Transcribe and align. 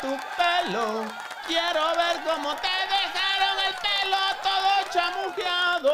tu 0.00 0.10
pelo. 0.36 1.04
Quiero 1.46 1.82
ver 1.96 2.16
cómo 2.24 2.54
te 2.56 2.74
dejaron 2.92 3.56
el 3.66 3.74
pelo 3.84 4.22
todo 4.42 4.72
chamuqueado. 4.92 5.92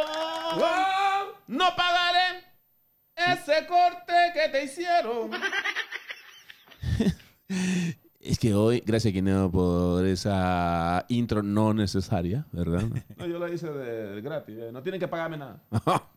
No 1.47 1.77
pagaré 1.77 2.45
ese 3.17 3.67
corte 3.67 4.13
que 4.35 4.49
te 4.49 4.65
hicieron. 4.65 5.31
Es 8.21 8.39
que 8.39 8.55
hoy, 8.55 8.83
gracias 8.85 9.15
Guineo 9.15 9.51
por 9.51 10.05
esa 10.05 11.05
intro 11.09 11.43
no 11.43 11.73
necesaria, 11.73 12.45
¿verdad? 12.53 12.83
No, 13.17 13.27
yo 13.27 13.39
la 13.39 13.51
hice 13.51 13.71
de, 13.71 14.15
de 14.15 14.21
gratis. 14.21 14.57
eh. 14.59 14.71
No 14.73 14.83
tienen 14.83 15.01
que 15.01 15.09
pagarme 15.09 15.37
nada. 15.37 15.63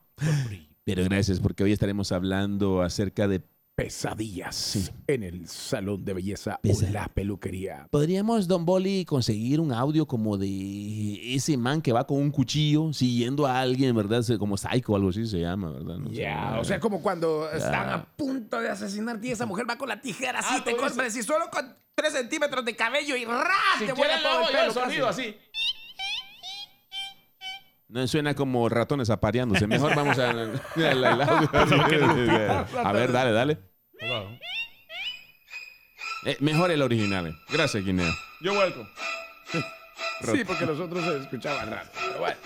Pero 0.84 1.04
gracias 1.04 1.40
porque 1.40 1.64
hoy 1.64 1.72
estaremos 1.72 2.12
hablando 2.12 2.82
acerca 2.82 3.26
de... 3.26 3.42
Pesadillas 3.76 4.92
en 5.08 5.22
el 5.24 5.48
salón 5.48 6.04
de 6.04 6.14
belleza 6.14 6.58
Pesa- 6.62 6.86
o 6.88 6.92
la 6.92 7.08
peluquería. 7.08 7.88
¿Podríamos, 7.90 8.46
Don 8.46 8.64
Boli, 8.64 9.04
conseguir 9.04 9.58
un 9.60 9.72
audio 9.72 10.06
como 10.06 10.36
de 10.38 11.34
ese 11.34 11.56
man 11.56 11.82
que 11.82 11.92
va 11.92 12.06
con 12.06 12.18
un 12.18 12.30
cuchillo 12.30 12.92
siguiendo 12.92 13.46
a 13.46 13.58
alguien, 13.60 13.94
¿verdad? 13.96 14.22
Como 14.38 14.56
Psycho 14.56 14.92
o 14.92 14.96
algo 14.96 15.08
así 15.10 15.26
se 15.26 15.40
llama, 15.40 15.72
¿verdad? 15.72 15.96
No. 15.98 16.10
Ya, 16.10 16.56
o 16.60 16.64
sea, 16.64 16.78
como 16.78 17.02
cuando 17.02 17.50
están 17.50 17.88
a 17.90 18.04
punto 18.16 18.60
de 18.60 18.68
asesinarte 18.70 19.26
y 19.26 19.30
esa 19.32 19.44
mujer 19.46 19.68
va 19.68 19.76
con 19.76 19.88
la 19.88 20.00
tijera 20.00 20.38
así, 20.38 20.54
Ah, 20.58 20.64
te 20.64 20.76
corta, 20.76 21.06
y 21.06 21.10
solo 21.22 21.50
con 21.50 21.74
3 21.96 22.12
centímetros 22.12 22.64
de 22.64 22.76
cabello 22.76 23.16
y 23.16 23.24
¡ras! 23.24 23.78
Si 23.78 23.86
te 23.86 23.92
vuela 23.92 24.22
todo 24.22 24.40
el 24.40 24.46
yo 24.46 24.50
el 24.52 24.56
pelo. 24.68 24.72
sonido 24.72 25.06
casi. 25.06 25.22
así. 25.22 25.36
No 27.94 28.04
suena 28.08 28.34
como 28.34 28.68
ratones 28.68 29.08
apareándose. 29.08 29.68
Mejor 29.68 29.94
vamos 29.94 30.18
al 30.18 30.60
audio. 30.74 32.66
A 32.84 32.92
ver, 32.92 33.12
dale, 33.12 33.30
dale. 33.30 33.58
Eh, 36.26 36.36
mejor 36.40 36.72
el 36.72 36.82
original. 36.82 37.28
eh. 37.28 37.34
Gracias, 37.50 37.84
Guineo. 37.84 38.12
Yo 38.40 38.52
vuelco. 38.54 38.86
Sí, 40.32 40.42
porque 40.46 40.64
los 40.64 40.78
otros 40.80 41.04
se 41.04 41.18
escuchaban 41.18 41.70
raro. 41.70 41.88
Pero 41.92 42.18
bueno. 42.20 42.36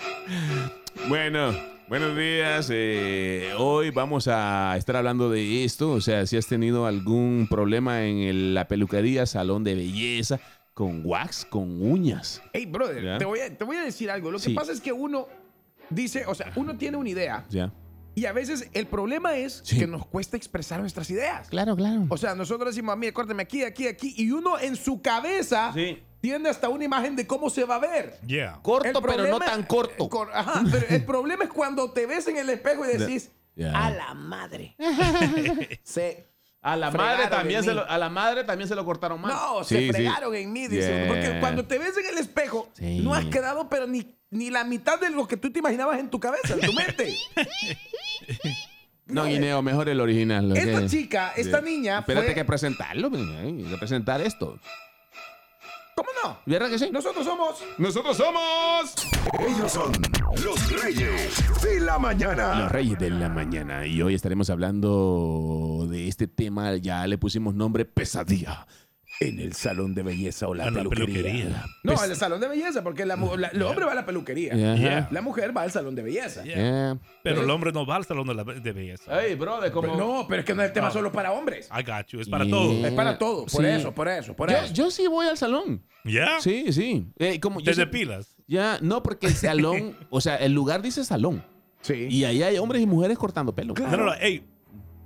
Bueno, 1.07 1.55
buenos 1.87 2.17
días. 2.17 2.67
eh, 2.73 3.53
hoy 3.57 3.91
vamos 3.91 4.27
a 4.27 4.75
estar 4.75 4.95
hablando 4.97 5.29
de 5.29 5.63
esto. 5.63 5.91
O 5.91 6.01
sea, 6.01 6.25
si 6.25 6.35
has 6.35 6.47
tenido 6.47 6.85
algún 6.87 7.47
problema 7.49 8.03
en 8.05 8.17
el- 8.19 8.53
la 8.55 8.67
peluquería, 8.67 9.25
salón 9.27 9.63
de 9.63 9.75
belleza, 9.75 10.39
con 10.73 11.03
wax, 11.05 11.45
con 11.45 11.81
uñas. 11.81 12.41
Hey, 12.53 12.65
brother, 12.65 13.03
Ya. 13.03 13.17
te 13.19 13.25
voy, 13.25 13.39
a, 13.39 13.55
te 13.55 13.63
voy 13.63 13.77
a 13.77 13.83
decir 13.83 14.09
algo. 14.11 14.31
Lo 14.31 14.39
que 14.39 14.45
Sí. 14.45 14.53
pasa 14.53 14.71
es 14.73 14.81
que 14.81 14.91
uno 14.91 15.27
dice, 15.89 16.25
o 16.27 16.35
sea, 16.35 16.51
uno 16.55 16.77
tiene 16.77 16.97
una 16.97 17.09
idea 17.09 17.45
Ya. 17.49 17.71
y 18.15 18.25
a 18.25 18.33
veces 18.33 18.69
el 18.73 18.87
problema 18.87 19.35
es 19.37 19.61
Sí. 19.63 19.79
que 19.79 19.87
nos 19.87 20.05
cuesta 20.05 20.37
expresar 20.37 20.79
nuestras 20.81 21.09
ideas. 21.09 21.47
Claro, 21.49 21.75
claro. 21.75 22.05
O 22.09 22.17
sea, 22.17 22.35
nosotros 22.35 22.73
decimos, 22.75 22.93
a 22.93 22.95
mí, 22.95 23.11
córteme 23.11 23.43
aquí, 23.43 23.63
aquí, 23.63 23.87
aquí, 23.87 24.13
y 24.17 24.31
uno 24.31 24.59
en 24.59 24.75
su 24.75 25.01
cabeza 25.01 25.71
Sí. 25.73 26.01
tiene 26.21 26.49
hasta 26.49 26.69
una 26.69 26.83
imagen 26.83 27.15
de 27.15 27.25
cómo 27.27 27.49
se 27.49 27.63
va 27.65 27.75
a 27.75 27.79
ver. 27.79 28.19
Yeah. 28.27 28.59
corto, 28.61 28.87
El 28.87 28.93
pero 28.93 29.23
no 29.23 29.37
problema- 29.39 29.45
tan 29.45 29.63
corto. 29.63 30.05
eh, 30.05 30.09
cor- 30.09 30.31
ajá, 30.33 30.63
pero 30.71 30.85
el 30.89 31.05
problema 31.05 31.43
es 31.45 31.49
cuando 31.49 31.91
te 31.91 32.05
ves 32.05 32.27
en 32.27 32.37
el 32.37 32.49
espejo 32.49 32.83
y 32.85 32.97
decís, 32.97 33.31
a 33.73 33.89
la 33.91 34.13
madre. 34.13 34.75
se, 35.83 36.28
A 36.61 36.75
la 36.75 36.91
madre 36.91 37.27
también 37.27 37.63
se 37.63 37.73
lo, 37.73 37.89
a 37.89 37.97
la 37.97 38.09
madre 38.09 38.43
también 38.43 38.67
se 38.67 38.75
lo 38.75 38.83
cortaron 38.83 39.21
mal. 39.21 39.31
no, 39.33 39.63
Sí, 39.63 39.75
se 39.75 39.81
sí. 39.81 39.91
fregaron 39.91 40.35
en 40.35 40.51
mí. 40.51 40.67
dice 40.67 40.87
Yeah. 40.89 41.07
Porque 41.07 41.39
cuando 41.39 41.65
te 41.65 41.77
ves 41.79 41.95
en 41.97 42.05
el 42.07 42.17
espejo, 42.17 42.69
Sí. 42.73 42.99
no 42.99 43.13
has 43.13 43.25
quedado, 43.25 43.69
pero 43.69 43.87
ni, 43.87 44.13
ni 44.29 44.49
la 44.49 44.63
mitad 44.65 44.99
de 44.99 45.09
lo 45.09 45.25
que 45.27 45.37
tú 45.37 45.51
te 45.51 45.59
imaginabas 45.59 45.99
en 45.99 46.09
tu 46.09 46.19
cabeza, 46.19 46.55
en 46.55 46.59
tu 46.61 46.73
mente. 46.73 47.15
No, 49.05 49.25
Guineo, 49.25 49.61
mejor 49.63 49.89
el 49.89 50.01
original. 50.01 50.55
Esta 50.55 50.79
ok. 50.81 50.85
chica, 50.87 51.33
esta 51.35 51.61
niña, 51.61 51.99
Espérate 51.99 52.27
fue- 52.27 52.35
que 52.35 52.45
presentarlo. 52.45 53.09
Hay 53.41 53.63
que 53.63 53.77
presentar 53.77 54.21
esto. 54.21 54.59
¿Cómo 55.99 56.11
no? 56.23 56.37
¿Verdad 56.45 56.69
que 56.69 56.79
sí? 56.79 56.89
Nosotros 56.93 57.25
somos... 57.25 57.61
Nosotros 57.77 58.15
somos. 58.15 58.95
Ellos 59.37 59.69
son 59.69 59.91
los 60.45 60.81
reyes 60.81 61.61
de 61.61 61.81
la 61.81 61.99
mañana. 61.99 62.61
Los 62.61 62.71
Reyes 62.71 62.97
de 62.99 63.09
la 63.09 63.27
Mañana. 63.27 63.85
Y 63.85 64.01
hoy 64.01 64.13
estaremos 64.13 64.49
hablando 64.49 65.87
de 65.89 66.07
este 66.07 66.27
tema. 66.27 66.77
Ya 66.77 67.05
le 67.05 67.17
pusimos 67.17 67.53
nombre 67.53 67.83
Pesadilla. 67.83 68.65
En 69.21 69.37
el 69.41 69.51
salón 69.53 69.93
de 69.93 70.01
belleza 70.01 70.47
o 70.47 70.53
la, 70.53 70.63
A 70.63 70.71
la 70.71 70.77
peluquería. 70.79 71.05
peluquería. 71.23 71.65
No, 71.83 72.01
en 72.03 72.09
el 72.11 72.15
salón 72.15 72.39
de 72.39 72.47
belleza, 72.47 72.83
porque 72.83 73.05
la 73.05 73.17
mu- 73.17 73.35
la- 73.35 73.49
el 73.49 73.61
hombre 73.63 73.83
va 73.85 73.91
a 73.91 73.95
la 73.95 74.05
peluquería. 74.05 74.53
Ajá. 74.53 75.09
La 75.11 75.21
mujer 75.21 75.55
va 75.55 75.63
al 75.63 75.71
salón 75.71 75.93
de 75.93 76.03
belleza. 76.03 76.41
Yeah. 76.43 76.97
Pero 77.21 77.41
el 77.43 77.49
hombre 77.49 77.73
no 77.73 77.85
va 77.85 77.97
al 77.97 78.05
salón 78.05 78.27
de, 78.27 78.33
la, 78.35 78.43
de 78.45 78.71
belleza. 78.71 79.21
Ey, 79.21 79.35
brother, 79.35 79.71
como. 79.73 79.93
No, 79.97 80.25
pero 80.29 80.39
es 80.39 80.45
que 80.45 80.55
no 80.55 80.61
es 80.61 80.69
el 80.69 80.73
tema 80.73 80.89
solo 80.89 81.11
para 81.11 81.33
hombres. 81.33 81.67
I 81.77 81.83
got 81.83 82.07
you. 82.07 82.21
Es 82.21 82.29
para 82.29 82.45
Yeah. 82.45 82.53
todo. 82.55 82.85
Es 82.87 82.93
para 82.93 83.17
todo. 83.17 83.45
Por 83.45 83.65
Sí. 83.65 83.69
eso, 83.69 83.93
por 83.93 84.07
eso, 84.07 84.35
por 84.37 84.49
yo, 84.51 84.57
eso. 84.57 84.73
yo 84.73 84.89
sí 84.91 85.05
voy 85.07 85.27
al 85.27 85.37
salón. 85.37 85.83
¿Ya? 86.05 86.39
Sí, 86.39 86.71
sí. 86.71 87.05
Eh, 87.19 87.41
como 87.41 87.59
yo 87.59 87.65
¿Te 87.65 87.73
sí- 87.73 87.79
depilas? 87.81 88.35
Ya, 88.47 88.79
no, 88.81 89.03
porque 89.03 89.27
el 89.27 89.33
salón, 89.35 89.97
o 90.09 90.21
sea, 90.21 90.37
el 90.37 90.53
lugar 90.53 90.81
dice 90.81 91.03
salón. 91.03 91.43
Sí. 91.81 92.07
Y 92.09 92.23
ahí 92.23 92.41
hay 92.41 92.57
hombres 92.57 92.81
y 92.81 92.85
mujeres 92.85 93.17
cortando 93.17 93.53
pelo. 93.53 93.73
No, 93.77 93.87
no, 93.97 94.05
no. 94.05 94.13
Ey, 94.15 94.43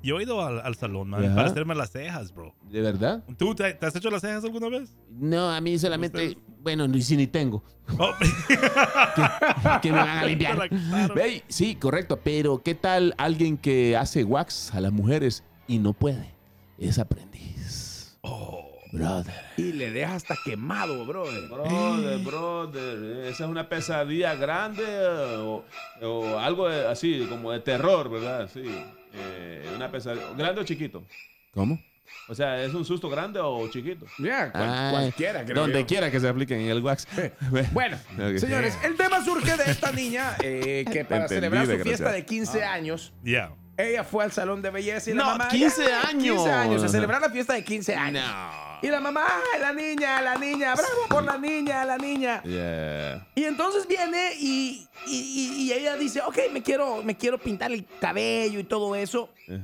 yo 0.04 0.20
he 0.20 0.24
ido 0.24 0.46
al, 0.46 0.60
al 0.60 0.76
salón, 0.76 1.10
man, 1.10 1.24
Ajá. 1.26 1.36
para 1.36 1.48
hacerme 1.48 1.74
las 1.76 1.92
cejas, 1.92 2.34
bro. 2.34 2.54
¿De 2.70 2.82
verdad? 2.82 3.24
¿Tú 3.38 3.56
te, 3.56 3.74
te 3.74 3.86
has 3.86 3.96
hecho 3.96 4.12
las 4.12 4.22
cejas 4.22 4.44
alguna 4.44 4.70
vez? 4.70 4.96
No, 5.10 5.50
a 5.50 5.60
mí 5.62 5.80
solamente, 5.80 6.38
bueno, 6.62 6.88
ni 6.88 7.02
si 7.02 7.16
ni 7.18 7.26
tengo. 7.28 7.64
Oh, 7.98 8.12
Que 9.82 9.92
me 9.92 9.98
van 9.98 10.10
a 10.20 10.26
limpiar. 10.26 10.70
Ve, 11.16 11.44
sí, 11.48 11.76
correcto. 11.76 12.20
Pero 12.24 12.62
¿qué 12.64 12.76
tal 12.76 13.14
alguien 13.18 13.58
que 13.58 13.98
hace 13.98 14.24
wax 14.24 14.74
a 14.74 14.82
las 14.82 14.92
mujeres 14.92 15.44
y 15.68 15.80
no 15.80 15.94
puede? 15.94 16.34
Es 16.78 17.00
aprendiz. 17.00 18.18
Oh. 18.22 18.60
Brother. 18.92 19.34
Y 19.58 19.74
le 19.74 19.90
deja 19.90 20.14
hasta 20.14 20.36
quemado, 20.46 21.04
brother. 21.08 21.50
Brother, 21.50 22.20
brother, 22.20 23.26
esa 23.26 23.46
es 23.46 23.50
una 23.50 23.68
pesadilla 23.68 24.36
grande 24.36 24.84
eh, 24.86 25.36
o, 25.40 25.64
o 26.04 26.38
algo 26.38 26.70
de- 26.70 26.88
así, 26.88 27.26
como 27.28 27.52
de 27.52 27.60
terror, 27.62 28.08
¿verdad? 28.12 28.48
Sí. 28.54 28.64
Eh, 29.14 29.72
una 29.76 29.90
pesadilla. 29.92 30.32
¿Grande 30.38 30.62
o 30.62 30.64
chiquito? 30.64 31.04
¿Cómo? 31.54 31.80
O 32.30 32.36
sea, 32.36 32.64
¿es 32.64 32.74
un 32.74 32.86
susto 32.86 33.10
grande 33.10 33.40
o 33.40 33.68
chiquito? 33.70 34.06
Ya, 34.20 34.52
cual- 34.52 34.70
Ay, 34.70 34.92
cualquiera, 34.92 35.44
creo 35.44 35.56
Donde 35.62 35.80
yo. 35.82 35.86
quiera 35.88 36.10
que 36.12 36.20
se 36.20 36.28
apliquen 36.28 36.62
en 36.62 36.70
el 36.70 36.82
wax. 36.82 37.08
Bueno, 37.72 37.98
Ok. 38.14 38.38
señores, 38.38 38.78
el 38.84 38.96
tema 38.96 39.24
surge 39.24 39.58
de 39.58 39.72
esta 39.72 39.92
niña 39.92 40.36
eh, 40.42 40.86
que 40.92 41.04
para 41.06 41.24
Entendí, 41.24 41.36
celebrar 41.36 41.66
su 41.68 41.78
fiesta 41.84 42.12
de 42.12 42.26
15 42.26 42.64
años, 42.64 43.14
Yeah. 43.24 43.52
ella 43.78 44.04
fue 44.04 44.24
al 44.24 44.32
salón 44.32 44.62
de 44.62 44.70
belleza 44.70 45.10
y 45.10 45.14
la 45.14 45.24
No, 45.24 45.30
mamá... 45.32 45.48
15 45.50 45.84
¡ay, 45.86 45.92
años! 46.16 46.36
15 46.38 46.52
años, 46.52 46.84
a 46.84 46.88
celebrar 46.90 47.22
la 47.22 47.30
fiesta 47.30 47.54
de 47.54 47.64
15 47.64 47.96
años. 47.96 48.24
No. 48.26 48.73
Y 48.84 48.90
la 48.90 49.00
mamá, 49.00 49.22
¡ay, 49.26 49.62
la 49.62 49.74
niña, 49.74 50.22
la 50.22 50.36
niña! 50.36 50.76
¡Bravo 50.76 51.08
por 51.10 51.24
la 51.24 51.38
niña, 51.38 51.86
la 51.86 51.98
niña! 51.98 52.44
Yeah. 52.44 53.26
Y 53.34 53.46
entonces 53.46 53.88
viene 53.88 54.34
y, 54.40 54.86
y- 55.08 55.16
y- 55.58 55.62
y 55.64 55.74
ella 55.74 55.96
dice, 55.96 56.22
ok, 56.22 56.38
me 56.52 56.62
quiero, 56.62 57.02
me 57.02 57.16
quiero 57.16 57.38
pintar 57.38 57.72
el 57.72 57.86
cabello 58.02 58.60
y 58.60 58.64
todo 58.66 58.94
eso. 58.96 59.30
Eh. 59.48 59.62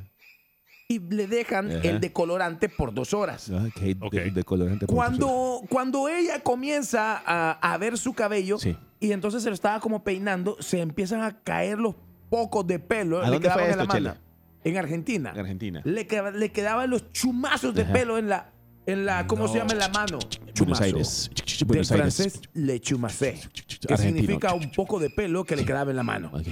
Y 0.88 1.00
le 1.00 1.28
dejan 1.28 1.70
Ajá. 1.70 1.82
el 1.88 2.00
decolorante 2.00 2.68
por 2.70 2.94
dos 2.94 3.14
horas. 3.14 3.52
Ah, 3.54 3.66
ok, 3.68 4.04
Ok. 4.08 4.14
De, 4.14 4.32
de 4.32 4.44
colorante. 4.44 4.88
por 4.88 4.96
Cuando, 4.96 5.62
cuando 5.70 6.08
ella 6.10 6.40
comienza 6.42 7.22
a, 7.26 7.52
a 7.62 7.78
ver 7.78 7.98
su 7.98 8.14
cabello 8.14 8.58
Sí. 8.58 8.76
y 9.00 9.12
entonces 9.12 9.44
se 9.44 9.50
lo 9.50 9.54
estaba 9.54 9.80
como 9.82 10.04
peinando, 10.04 10.56
se 10.62 10.80
empiezan 10.80 11.22
a 11.22 11.38
caer 11.44 11.78
los 11.78 11.94
pocos 12.30 12.66
de 12.66 12.80
pelo. 12.80 13.20
¿A 13.20 13.26
le 13.26 13.34
dónde 13.34 13.50
fue 13.52 13.64
en 13.70 13.78
la 13.78 13.84
esto, 13.84 13.94
mano. 13.94 14.16
En 14.64 14.78
Argentina. 14.78 15.32
En 15.34 15.40
Argentina. 15.40 15.82
Le, 15.84 16.08
le 16.34 16.52
quedaban 16.52 16.90
los 16.90 17.12
chumazos 17.12 17.76
de 17.76 17.84
Ajá. 17.84 17.94
pelo 17.94 18.18
en 18.18 18.30
la, 18.30 18.50
en 18.92 19.06
la 19.06 19.28
¿cómo 19.28 19.48
se 19.48 19.58
llama? 19.60 19.74
En 19.74 19.80
la 19.80 19.90
mano. 19.90 20.20
Buenos. 20.58 20.82
Aires. 20.82 21.32
Del 21.66 21.86
francés, 21.86 22.42
le 22.54 22.80
chumacé. 22.80 23.40
Que 23.88 23.98
significa 23.98 24.54
un 24.54 24.72
poco 24.72 25.00
de 25.00 25.10
pelo 25.10 25.44
que 25.46 25.56
le 25.56 25.66
quedaba 25.66 25.92
en 25.92 25.98
la 25.98 26.04
mano. 26.04 26.32
Ok. 26.34 26.48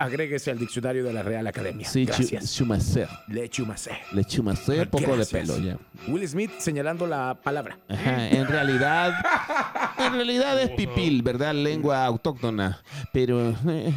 Agréguese 0.00 0.52
al 0.52 0.58
diccionario 0.60 1.02
de 1.02 1.12
la 1.12 1.24
Real 1.24 1.44
Academia. 1.48 1.88
Sí, 1.88 2.04
Gracias. 2.04 2.54
chumacer. 2.54 3.08
Le 3.26 3.48
chumacé. 3.48 3.90
Le 4.12 4.24
chumacer 4.24 4.88
poco 4.88 5.16
de 5.16 5.26
pelo, 5.26 5.58
ya. 5.58 5.76
Will 6.06 6.26
Smith 6.28 6.52
señalando 6.58 7.04
la 7.04 7.34
palabra. 7.42 7.80
Ajá, 7.88 8.28
en 8.28 8.46
realidad, 8.46 9.12
en 9.98 10.12
realidad 10.12 10.60
es 10.62 10.70
pipil, 10.70 11.22
¿verdad? 11.22 11.52
Lengua 11.52 12.04
autóctona, 12.04 12.80
pero 13.12 13.50
eh, 13.68 13.92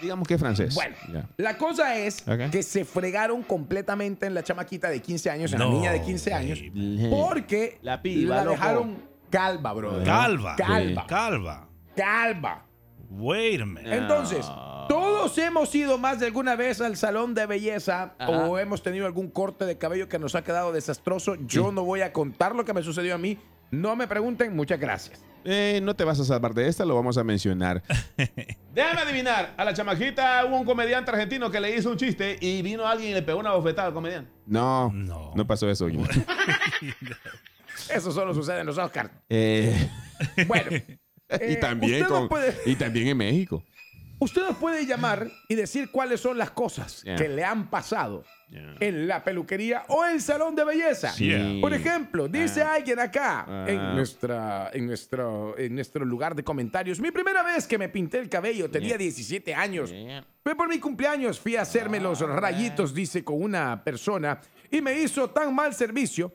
digamos 0.00 0.26
que 0.28 0.34
es 0.34 0.40
francés. 0.40 0.74
Bueno, 0.74 0.94
la 1.36 1.56
cosa 1.56 1.96
es 1.96 2.26
Ok. 2.28 2.50
que 2.50 2.62
se 2.62 2.84
fregaron 2.84 3.42
completamente 3.42 4.26
en 4.26 4.34
la 4.34 4.42
chamaquita 4.42 4.88
de 4.90 5.00
15 5.00 5.30
años, 5.30 5.52
en 5.52 5.58
la 5.60 5.66
niña 5.66 5.92
de 5.92 6.02
15 6.02 6.34
años, 6.34 6.58
porque 7.10 7.78
La 7.82 8.02
piba, 8.02 8.38
loco. 8.44 8.50
dejaron 8.50 8.96
calva, 9.30 9.72
bro. 9.72 10.02
Calva. 10.04 10.56
Calva. 10.56 11.06
Calva. 11.06 11.68
Calva. 11.96 12.62
Wait 13.10 13.60
a 13.60 13.66
minute. 13.66 13.96
Entonces, 13.96 14.44
todos 14.88 15.36
hemos 15.38 15.72
ido 15.74 15.96
más 15.96 16.18
de 16.20 16.26
alguna 16.26 16.56
vez 16.56 16.80
al 16.80 16.96
salón 16.96 17.34
de 17.34 17.46
belleza 17.46 18.14
o 18.26 18.58
hemos 18.58 18.82
tenido 18.82 19.06
algún 19.06 19.30
corte 19.30 19.64
de 19.64 19.78
cabello 19.78 20.08
que 20.08 20.18
nos 20.18 20.34
ha 20.34 20.42
quedado 20.42 20.72
desastroso. 20.72 21.36
Yo 21.46 21.70
no 21.72 21.84
voy 21.84 22.00
a 22.02 22.12
contar 22.12 22.54
lo 22.54 22.64
que 22.64 22.72
me 22.74 22.82
sucedió 22.82 23.14
a 23.14 23.18
mí. 23.18 23.38
No 23.70 23.96
me 23.96 24.06
pregunten, 24.06 24.54
muchas 24.54 24.78
gracias. 24.80 25.20
Eh, 25.48 25.78
no 25.82 25.94
te 25.94 26.02
vas 26.02 26.18
a 26.18 26.24
salvar 26.24 26.54
de 26.54 26.66
esta, 26.66 26.84
lo 26.84 26.96
vamos 26.96 27.16
a 27.18 27.24
mencionar. 27.24 27.82
Déjame 28.74 29.00
adivinar. 29.00 29.54
A 29.56 29.64
la 29.64 29.74
chamaquita 29.74 30.44
hubo 30.44 30.58
un 30.58 30.64
comediante 30.64 31.10
argentino 31.12 31.50
que 31.50 31.60
le 31.60 31.76
hizo 31.76 31.90
un 31.90 31.96
chiste 31.96 32.36
y 32.40 32.62
vino 32.62 32.86
alguien 32.86 33.12
y 33.12 33.14
le 33.14 33.22
pegó 33.22 33.38
una 33.38 33.52
bofetada 33.52 33.88
al 33.88 33.94
comediante. 33.94 34.30
No, 34.46 34.90
No. 34.92 35.32
no 35.36 35.46
pasó 35.46 35.70
eso. 35.70 35.86
Eso 37.90 38.10
solo 38.10 38.34
sucede 38.34 38.60
en 38.60 38.66
los 38.66 38.78
Oscars. 38.78 39.10
Eh, 39.28 39.88
Bueno. 40.46 40.70
y, 40.72 40.98
eh, 41.28 41.56
también 41.60 42.04
con- 42.06 42.28
puede- 42.28 42.56
y 42.66 42.74
también 42.74 43.08
en 43.08 43.16
México. 43.16 43.62
Usted 44.18 44.42
nos 44.42 44.56
puede 44.56 44.86
llamar 44.86 45.30
y 45.48 45.54
decir 45.56 45.90
cuáles 45.90 46.20
son 46.20 46.38
las 46.38 46.50
cosas 46.50 47.02
Yeah. 47.02 47.16
que 47.16 47.28
le 47.28 47.44
han 47.44 47.68
pasado 47.68 48.24
Yeah. 48.48 48.76
en 48.80 49.08
la 49.08 49.22
peluquería 49.24 49.84
o 49.88 50.04
el 50.04 50.20
salón 50.22 50.54
de 50.54 50.64
belleza. 50.64 51.10
Sí. 51.10 51.58
Por 51.60 51.74
ejemplo, 51.74 52.26
dice 52.28 52.62
alguien 52.62 52.98
acá 52.98 53.44
Ah. 53.46 53.64
en, 53.68 53.94
nuestra, 53.94 54.70
en, 54.72 54.86
nuestro, 54.86 55.58
en 55.58 55.74
nuestro 55.74 56.04
lugar 56.04 56.34
de 56.34 56.42
comentarios, 56.44 56.98
mi 57.00 57.10
primera 57.10 57.42
vez 57.42 57.66
que 57.66 57.76
me 57.76 57.88
pinté 57.90 58.18
el 58.18 58.28
cabello 58.30 58.70
tenía 58.70 58.96
17 58.96 59.54
años. 59.54 59.92
Fue 60.42 60.54
por 60.56 60.68
mi 60.68 60.78
cumpleaños, 60.78 61.38
fui 61.40 61.56
a 61.56 61.62
hacerme 61.62 62.00
los 62.00 62.20
rayitos, 62.20 62.94
dice 62.94 63.22
con 63.24 63.42
una 63.42 63.82
persona, 63.84 64.40
y 64.70 64.80
me 64.80 64.98
hizo 65.00 65.28
tan 65.30 65.54
mal 65.54 65.74
servicio 65.74 66.34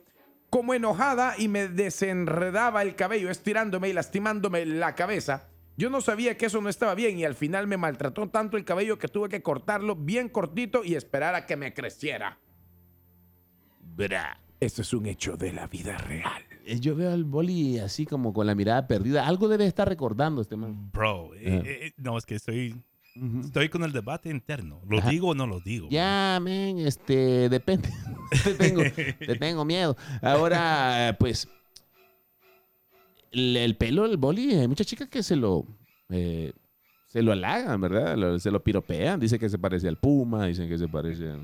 como 0.50 0.74
enojada 0.74 1.34
y 1.38 1.48
me 1.48 1.66
desenredaba 1.68 2.82
el 2.82 2.94
cabello, 2.94 3.30
estirándome 3.30 3.88
y 3.88 3.92
lastimándome 3.94 4.66
la 4.66 4.94
cabeza. 4.94 5.48
Yo 5.76 5.88
no 5.90 6.00
sabía 6.00 6.36
que 6.36 6.46
eso 6.46 6.60
no 6.60 6.68
estaba 6.68 6.94
bien 6.94 7.18
y 7.18 7.24
al 7.24 7.34
final 7.34 7.66
me 7.66 7.76
maltrató 7.76 8.28
tanto 8.28 8.56
el 8.56 8.64
cabello 8.64 8.98
que 8.98 9.08
tuve 9.08 9.28
que 9.28 9.42
cortarlo 9.42 9.96
bien 9.96 10.28
cortito 10.28 10.84
y 10.84 10.94
esperar 10.94 11.34
a 11.34 11.46
que 11.46 11.56
me 11.56 11.72
creciera. 11.72 12.38
Bra. 13.80 14.38
Esto 14.60 14.82
es 14.82 14.92
un 14.92 15.06
hecho 15.06 15.36
de 15.36 15.52
la 15.52 15.66
vida 15.66 15.96
real. 15.98 16.42
Eh, 16.64 16.78
Yo 16.78 16.94
veo 16.94 17.10
al 17.12 17.24
boli 17.24 17.78
así 17.78 18.06
como 18.06 18.32
con 18.32 18.46
la 18.46 18.54
mirada 18.54 18.86
perdida. 18.86 19.26
Algo 19.26 19.48
debe 19.48 19.66
estar 19.66 19.88
recordando 19.88 20.40
este 20.42 20.56
man. 20.56 20.90
Bro, 20.92 21.34
eh, 21.34 21.58
Ajá. 21.58 21.62
eh, 21.68 21.92
no, 21.96 22.16
es 22.16 22.24
que 22.24 22.36
estoy, 22.36 22.80
estoy 23.44 23.68
con 23.68 23.82
el 23.82 23.90
debate 23.92 24.28
interno. 24.30 24.80
¿Lo 24.86 24.98
Ajá. 24.98 25.10
digo 25.10 25.30
o 25.30 25.34
no 25.34 25.46
lo 25.48 25.58
digo? 25.60 25.88
Ya, 25.90 26.38
men, 26.40 26.78
este, 26.78 27.48
depende. 27.48 27.88
te, 28.44 28.54
tengo, 28.54 28.82
te 28.84 29.34
tengo 29.36 29.64
miedo. 29.64 29.96
Ahora, 30.22 31.16
pues, 31.18 31.48
el, 33.32 33.56
el 33.56 33.76
pelo 33.76 34.06
del 34.08 34.16
boli, 34.16 34.54
hay 34.54 34.68
muchas 34.68 34.86
chicas 34.86 35.08
que 35.08 35.22
se 35.22 35.36
lo, 35.36 35.64
eh, 36.10 36.52
se 37.08 37.22
lo 37.22 37.32
halagan, 37.32 37.80
¿verdad? 37.80 38.16
Lo- 38.16 38.38
se 38.38 38.50
lo 38.50 38.62
piropean. 38.62 39.18
Dicen 39.20 39.38
que 39.38 39.48
se 39.48 39.58
parece 39.58 39.88
al 39.88 39.96
Puma, 39.96 40.46
dicen 40.46 40.68
que 40.68 40.78
se 40.78 40.88
parece, 40.88 41.28
a, 41.30 41.38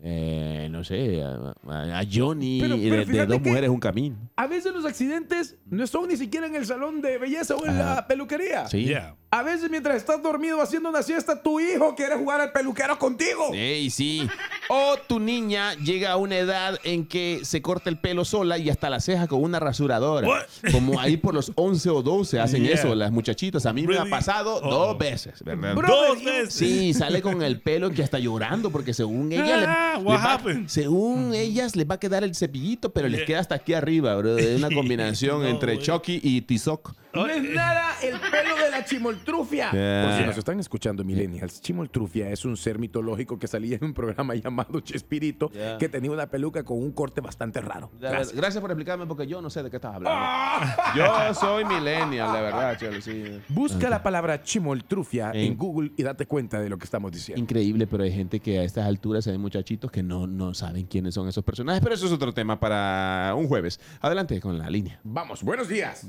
eh, 0.00 0.68
no 0.70 0.82
sé, 0.84 1.22
a, 1.22 1.54
a- 1.68 1.98
a 2.00 2.04
Johnny, 2.12 2.58
Pero- 2.60 2.76
y 2.76 2.90
pero 2.90 3.04
de, 3.06 3.26
dos 3.26 3.40
mujeres 3.40 3.70
un 3.70 3.78
camino. 3.80 4.16
A 4.36 4.46
veces 4.46 4.72
los 4.74 4.84
accidentes 4.84 5.56
no 5.66 5.86
son 5.86 6.08
ni 6.08 6.16
siquiera 6.16 6.46
en 6.46 6.56
el 6.56 6.66
salón 6.66 7.00
de 7.00 7.18
belleza 7.18 7.54
o 7.54 7.64
en 7.64 7.70
Ajá. 7.70 7.94
la 7.96 8.06
peluquería. 8.08 8.66
Sí. 8.68 8.84
Yeah. 8.84 9.16
A 9.34 9.42
veces 9.42 9.70
mientras 9.70 9.96
estás 9.96 10.22
dormido 10.22 10.60
haciendo 10.60 10.90
una 10.90 11.02
siesta, 11.02 11.42
tu 11.42 11.58
hijo 11.58 11.94
quiere 11.94 12.16
jugar 12.16 12.42
al 12.42 12.52
peluquero 12.52 12.98
contigo. 12.98 13.48
Ey, 13.54 13.88
sí. 13.88 14.28
O 14.68 14.96
tu 15.08 15.18
niña 15.20 15.72
llega 15.76 16.12
a 16.12 16.16
una 16.18 16.36
edad 16.36 16.78
en 16.84 17.06
que 17.06 17.40
se 17.44 17.62
corta 17.62 17.88
el 17.88 17.98
pelo 17.98 18.26
sola 18.26 18.58
y 18.58 18.68
hasta 18.68 18.90
la 18.90 19.00
ceja 19.00 19.26
con 19.28 19.42
una 19.42 19.58
rasuradora. 19.58 20.28
What? 20.28 20.42
Como 20.70 21.00
ahí 21.00 21.16
por 21.16 21.32
los 21.32 21.50
11 21.54 21.88
o 21.88 22.02
12 22.02 22.40
hacen 22.40 22.62
Yeah. 22.62 22.74
eso 22.74 22.94
las 22.94 23.10
muchachitas. 23.10 23.64
A 23.64 23.72
mí 23.72 23.86
me 23.86 23.96
ha 23.96 24.04
pasado 24.04 24.60
Oh. 24.62 24.70
dos 24.70 24.98
veces, 24.98 25.42
¿verdad? 25.42 25.76
Dos 25.76 26.22
veces. 26.22 26.52
Sí, 26.52 26.92
sale 26.92 27.22
con 27.22 27.40
el 27.42 27.58
pelo 27.62 27.90
que 27.90 28.02
está 28.02 28.18
llorando 28.18 28.70
porque 28.70 28.92
según 28.92 29.32
ella 29.32 29.56
le- 29.56 29.66
Ah, 29.66 29.94
le 29.96 30.02
what 30.04 30.16
va- 30.18 30.32
happened? 30.34 30.68
según 30.68 31.32
ellas 31.34 31.74
les 31.74 31.88
va 31.90 31.94
a 31.94 31.98
quedar 31.98 32.22
el 32.22 32.34
cepillito, 32.34 32.92
pero 32.92 33.08
les 33.08 33.20
Yeah. 33.20 33.26
queda 33.26 33.40
hasta 33.40 33.54
aquí 33.54 33.72
arriba, 33.72 34.14
bro. 34.14 34.36
Es 34.36 34.58
una 34.62 34.68
combinación 34.74 35.40
No, 35.42 35.48
entre. 35.48 35.78
Chucky 35.78 36.20
y 36.22 36.42
Tizoc. 36.42 36.92
No 37.14 37.26
es 37.26 37.42
nada 37.42 37.94
el 38.02 38.18
pelo 38.20 38.56
de 38.56 38.70
la 38.70 38.84
chimoltrufia. 39.22 39.70
Yeah. 39.70 40.04
Por 40.08 40.18
si 40.18 40.26
nos 40.26 40.38
están 40.38 40.60
escuchando, 40.60 41.04
millennials, 41.04 41.60
chimoltrufia 41.60 42.30
es 42.30 42.44
un 42.44 42.56
ser 42.56 42.78
mitológico 42.78 43.38
que 43.38 43.46
salía 43.46 43.76
en 43.76 43.84
un 43.84 43.94
programa 43.94 44.34
llamado 44.42 44.80
Chespirito 44.80 45.50
Yeah. 45.52 45.78
que 45.78 45.88
tenía 45.88 46.10
una 46.10 46.26
peluca 46.28 46.64
con 46.64 46.78
un 46.78 46.92
corte 46.92 47.20
bastante 47.20 47.60
raro. 47.60 47.90
Gracias. 48.00 48.58
por 48.58 48.70
explicarme 48.70 49.06
porque 49.06 49.26
yo 49.26 49.42
no 49.42 49.50
sé 49.50 49.62
de 49.62 49.70
qué 49.70 49.76
estás 49.76 49.94
hablando. 49.96 50.18
Ah. 50.20 50.92
Yo 50.96 51.34
soy 51.34 51.64
millennial, 51.64 52.32
la 52.32 52.40
verdad, 52.40 52.78
Chelo, 52.78 53.00
sí. 53.00 53.40
Busca 53.48 53.88
la 53.90 54.02
palabra 54.02 54.42
chimoltrufia 54.42 55.32
en 55.34 55.56
Google 55.56 55.92
y 55.96 56.02
date 56.02 56.26
cuenta 56.26 56.60
de 56.60 56.68
lo 56.68 56.78
que 56.78 56.84
estamos 56.84 57.12
diciendo. 57.12 57.40
Increíble, 57.40 57.86
pero 57.86 58.04
hay 58.04 58.12
gente 58.12 58.40
que 58.40 58.58
a 58.58 58.62
estas 58.62 58.86
alturas 58.86 59.26
hay 59.26 59.38
muchachitos 59.38 59.90
que 59.90 60.02
no, 60.02 60.26
no 60.26 60.54
saben 60.54 60.86
quiénes 60.86 61.14
son 61.14 61.28
esos 61.28 61.44
personajes, 61.44 61.82
pero 61.82 61.94
eso 61.94 62.06
es 62.06 62.12
otro 62.12 62.32
tema 62.32 62.58
para 62.58 63.34
un 63.36 63.46
jueves. 63.48 63.80
Adelante 64.00 64.40
con 64.40 64.58
la 64.58 64.70
línea. 64.70 65.00
Vamos, 65.04 65.42
buenos 65.42 65.68
días. 65.68 66.06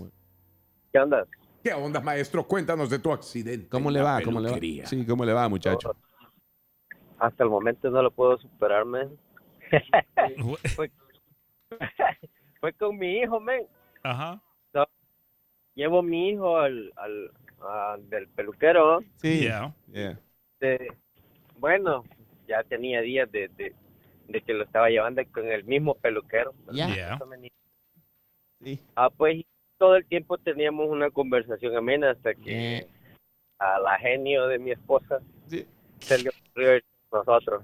¿Qué 0.92 1.00
onda? 1.00 1.26
¿Qué 1.64 1.74
onda, 1.74 2.02
maestro? 2.02 2.46
Cuéntanos 2.46 2.90
de 2.90 3.00
tu 3.00 3.12
accidente. 3.12 3.70
¿Cómo 3.70 3.90
le 3.90 4.02
va? 4.02 4.22
¿Cómo 4.22 4.42
le 4.42 4.52
va? 4.52 4.86
Sí, 4.86 5.06
¿cómo 5.06 5.24
le 5.24 5.32
va, 5.32 5.48
muchacho? 5.48 5.96
Hasta 7.20 7.44
el 7.46 7.50
momento 7.50 7.90
no 7.90 8.02
lo 8.02 8.12
puedo 8.12 8.38
superar, 8.38 8.84
men. 8.84 9.18
fue, 10.76 10.92
fue 12.60 12.74
con 12.74 12.98
mi 12.98 13.20
hijo, 13.20 13.40
men. 13.40 13.66
Ajá. 14.04 14.42
Llevo 15.76 16.04
mi 16.04 16.30
hijo 16.30 16.58
al, 16.58 16.94
al, 16.98 18.10
del 18.10 18.28
peluquero. 18.28 19.00
Sí. 19.16 19.40
Yeah. 19.40 19.74
Yeah. 19.88 20.20
De- 20.60 20.94
bueno, 21.58 22.04
ya 22.48 22.62
tenía 22.64 23.02
días 23.02 23.32
de, 23.32 23.48
de, 23.48 23.74
de 24.28 24.42
que 24.42 24.54
lo 24.54 24.66
estaba 24.66 24.90
llevando 24.90 25.24
con 25.32 25.48
el 25.48 25.64
mismo 25.64 25.96
peluquero. 25.96 26.54
Ya. 26.74 26.94
Yeah. 26.94 27.20
Sí. 28.62 28.80
Ah, 28.96 29.10
pues 29.10 29.44
todo 29.84 29.98
el 29.98 30.06
tiempo 30.06 30.38
teníamos 30.38 30.88
una 30.90 31.10
conversación 31.10 31.76
amena 31.76 32.12
hasta 32.12 32.34
que 32.36 32.78
Eh, 32.78 32.88
a 33.60 33.80
la 33.80 33.98
genio 33.98 34.48
de 34.48 34.58
mi 34.58 34.72
esposa 34.72 35.20
sí. 35.48 35.68
se 36.00 36.24
le 36.24 36.30
ocurrió 36.30 36.76
ir 36.78 36.86
con 37.10 37.26
nosotros. 37.26 37.64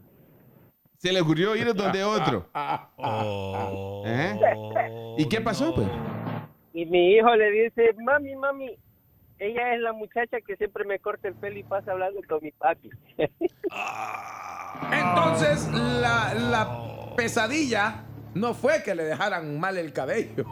Se 0.97 1.13
le 1.13 1.21
ocurrió 1.21 1.55
ir 1.55 1.73
donde 1.73 2.03
otro. 2.03 2.45
Ah, 2.53 2.89
ah, 2.97 3.23
ah. 3.55 3.69
Oh, 3.71 4.03
¿Eh? 4.05 5.15
¿Y 5.17 5.29
qué 5.29 5.39
pasó, 5.39 5.67
no. 5.67 5.75
pues? 5.75 5.87
Y 6.73 6.85
mi 6.87 7.13
hijo 7.13 7.33
le 7.37 7.51
dice, 7.51 7.93
mami, 8.03 8.35
mami, 8.35 8.77
ella 9.37 9.75
es 9.75 9.79
la 9.79 9.93
muchacha 9.93 10.41
que 10.45 10.57
siempre 10.57 10.83
me 10.83 10.99
corta 10.99 11.29
el 11.29 11.35
pelo 11.35 11.57
y 11.57 11.63
pasa 11.63 11.93
hablando 11.93 12.19
con 12.27 12.39
mi 12.41 12.51
papi. 12.51 12.89
Entonces, 14.91 15.69
la, 15.73 16.33
la 16.33 17.15
pesadilla 17.15 18.03
no 18.33 18.53
fue 18.53 18.83
que 18.83 18.93
le 18.93 19.05
dejaran 19.05 19.57
mal 19.57 19.77
el 19.77 19.93
cabello. 19.93 20.43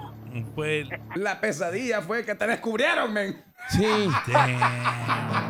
Fue 0.56 0.79
el- 0.82 0.89
La 1.15 1.39
pesadilla 1.39 2.01
fue 2.01 2.25
que 2.25 2.36
te 2.36 2.48
descubrieron, 2.48 3.13
men. 3.13 3.44
Sí. 3.70 3.86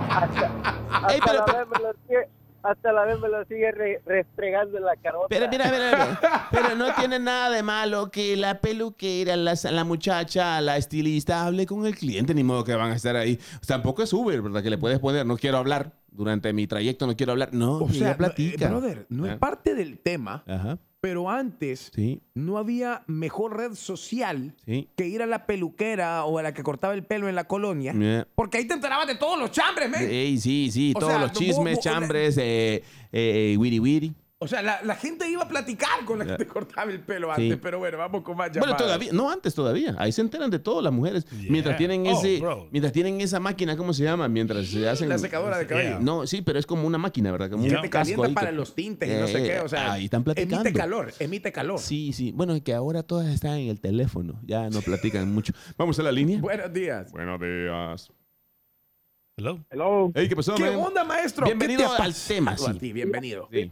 Hasta, 0.09 1.13
Ey, 1.13 1.19
pero- 1.23 1.39
la 1.39 1.45
pero- 1.45 1.57
vez 1.59 1.67
me 1.67 1.79
lo 1.87 1.93
sigue, 2.07 2.29
hasta 2.63 2.91
la 2.91 3.05
vez 3.05 3.19
me 3.19 3.29
lo 3.29 3.45
sigue 3.45 3.71
re- 3.71 4.01
restregando 4.05 4.77
en 4.77 4.85
la 4.85 4.95
carota. 4.95 5.27
Pero 5.29 5.47
mira, 5.49 5.65
mira, 5.65 5.89
mira, 5.91 6.47
pero 6.51 6.75
no 6.75 6.93
tiene 6.95 7.19
nada 7.19 7.49
de 7.49 7.63
malo 7.63 8.09
que 8.11 8.35
la 8.35 8.59
peluquera, 8.59 9.35
la, 9.35 9.53
la 9.71 9.83
muchacha, 9.83 10.59
la 10.61 10.77
estilista 10.77 11.45
hable 11.45 11.65
con 11.65 11.85
el 11.85 11.95
cliente, 11.95 12.33
ni 12.33 12.43
modo 12.43 12.63
que 12.63 12.75
van 12.75 12.91
a 12.91 12.95
estar 12.95 13.15
ahí. 13.15 13.39
Tampoco 13.65 14.03
es 14.03 14.11
Uber, 14.13 14.41
¿verdad? 14.41 14.63
Que 14.63 14.69
le 14.69 14.77
puedes 14.77 14.99
poner, 14.99 15.25
no 15.25 15.37
quiero 15.37 15.57
hablar, 15.57 15.91
durante 16.09 16.51
mi 16.51 16.65
trayecto 16.65 17.05
no 17.05 17.15
quiero 17.15 17.33
hablar. 17.33 17.49
No, 17.53 17.77
O 17.77 17.89
sea, 17.89 18.11
no, 18.11 18.17
platica. 18.17 18.65
eh, 18.65 18.69
brother, 18.69 19.05
no 19.09 19.25
es 19.27 19.33
Ah. 19.33 19.37
parte 19.39 19.75
del 19.75 19.99
tema, 19.99 20.43
Ajá, 20.47 20.77
pero 21.01 21.29
antes 21.29 21.91
sí, 21.93 22.21
no 22.33 22.57
había 22.57 23.03
mejor 23.07 23.55
red 23.57 23.73
social 23.75 24.55
sí. 24.65 24.89
que 24.95 25.07
ir 25.07 25.21
a 25.21 25.25
la 25.25 25.45
peluquera 25.45 26.25
o 26.25 26.37
a 26.39 26.43
la 26.43 26.53
que 26.53 26.63
cortaba 26.63 26.93
el 26.93 27.03
pelo 27.05 27.29
en 27.29 27.35
la 27.35 27.45
colonia. 27.47 27.93
Yeah. 27.93 28.27
Porque 28.35 28.57
ahí 28.57 28.65
te 28.67 28.73
enterabas 28.73 29.07
de 29.07 29.15
todos 29.15 29.37
los 29.39 29.51
chambres, 29.51 29.89
men. 29.89 30.39
Sí, 30.39 30.69
sí, 30.71 30.93
O 30.95 30.99
todos 30.99 31.11
sea, 31.13 31.21
los 31.21 31.31
vos- 31.31 31.39
chismes, 31.39 31.75
vos- 31.75 31.83
chambres, 31.83 32.37
eh, 32.37 32.83
eh, 33.11 33.55
wiri 33.57 33.79
wiri. 33.79 34.13
O 34.39 34.47
sea, 34.47 34.61
la, 34.61 34.79
la 34.83 34.95
gente 34.95 35.27
iba 35.27 35.41
a 35.41 35.47
platicar 35.47 36.05
con 36.05 36.19
la 36.19 36.25
que 36.27 36.35
te 36.37 36.45
cortaba 36.47 36.91
el 36.91 36.99
pelo 36.99 37.33
Sí. 37.35 37.41
antes. 37.43 37.57
Pero 37.59 37.79
bueno, 37.79 37.97
vamos 37.97 38.21
con 38.21 38.37
más 38.37 38.49
Bueno, 38.51 38.65
llamadas. 38.67 38.77
todavía, 38.83 39.11
no 39.11 39.31
antes 39.31 39.55
todavía. 39.55 39.95
Ahí 39.97 40.11
se 40.11 40.21
enteran 40.21 40.51
de 40.51 40.59
todo 40.59 40.79
las 40.79 40.93
mujeres. 40.93 41.25
Yeah. 41.25 41.51
Mientras 41.51 41.75
tienen 41.77 42.05
Oh, 42.05 42.11
ese, 42.11 42.39
bro. 42.39 42.67
mientras 42.71 42.93
tienen 42.93 43.19
esa 43.19 43.39
máquina, 43.39 43.75
¿cómo 43.75 43.93
se 43.93 44.03
llama? 44.03 44.27
Mientras 44.27 44.67
se 44.67 44.87
hacen. 44.87 45.09
La 45.09 45.17
secadora 45.17 45.57
de 45.57 45.65
cabello. 45.65 45.89
Yeah. 45.89 45.99
No, 46.01 46.27
sí, 46.27 46.43
pero 46.43 46.59
es 46.59 46.67
como 46.67 46.85
una 46.85 46.99
máquina, 46.99 47.31
¿verdad? 47.31 47.49
Como 47.49 47.63
Yeah. 47.65 47.77
un 47.77 47.81
Te 47.81 47.89
casco 47.89 48.03
calienta 48.11 48.27
ahí 48.27 48.33
para 48.35 48.49
que- 48.51 48.55
los 48.57 48.75
tintes 48.75 49.09
y 49.09 49.19
no 49.19 49.27
sé 49.27 49.43
Eh, 49.43 49.47
qué. 49.47 49.59
O 49.61 49.67
sea, 49.69 49.93
ahí 49.93 50.05
están 50.05 50.23
platicando. 50.23 50.55
emite 50.61 50.77
calor, 50.79 51.13
emite 51.17 51.51
calor. 51.51 51.79
Sí, 51.79 52.13
sí. 52.13 52.31
Bueno, 52.31 52.53
es 52.53 52.61
que 52.61 52.75
ahora 52.75 53.01
todas 53.01 53.25
están 53.33 53.57
en 53.57 53.69
el 53.69 53.79
teléfono. 53.81 54.39
Ya 54.45 54.69
no 54.69 54.81
platican 54.81 55.31
mucho. 55.33 55.53
Vamos 55.79 55.97
a 55.97 56.03
la 56.03 56.11
línea. 56.11 56.39
Buenos 56.41 56.71
días. 56.71 57.11
Buenos 57.11 57.39
días. 57.41 58.11
Hello. 59.39 59.65
Hello, 59.71 60.11
Hey, 60.13 60.29
¿qué 60.29 60.35
pasó, 60.35 60.53
¿Qué 60.53 60.63
man? 60.63 60.75
onda, 60.75 61.03
maestro? 61.03 61.45
Bienvenido 61.45 61.81
¿Qué 61.89 61.95
te 61.95 62.01
ha 62.01 62.05
al 62.05 62.13
tema, 62.27 62.51
a 62.51 62.57
sí. 62.57 62.73
ti? 62.79 62.93
Bienvenido. 62.93 63.49
Sí. 63.51 63.69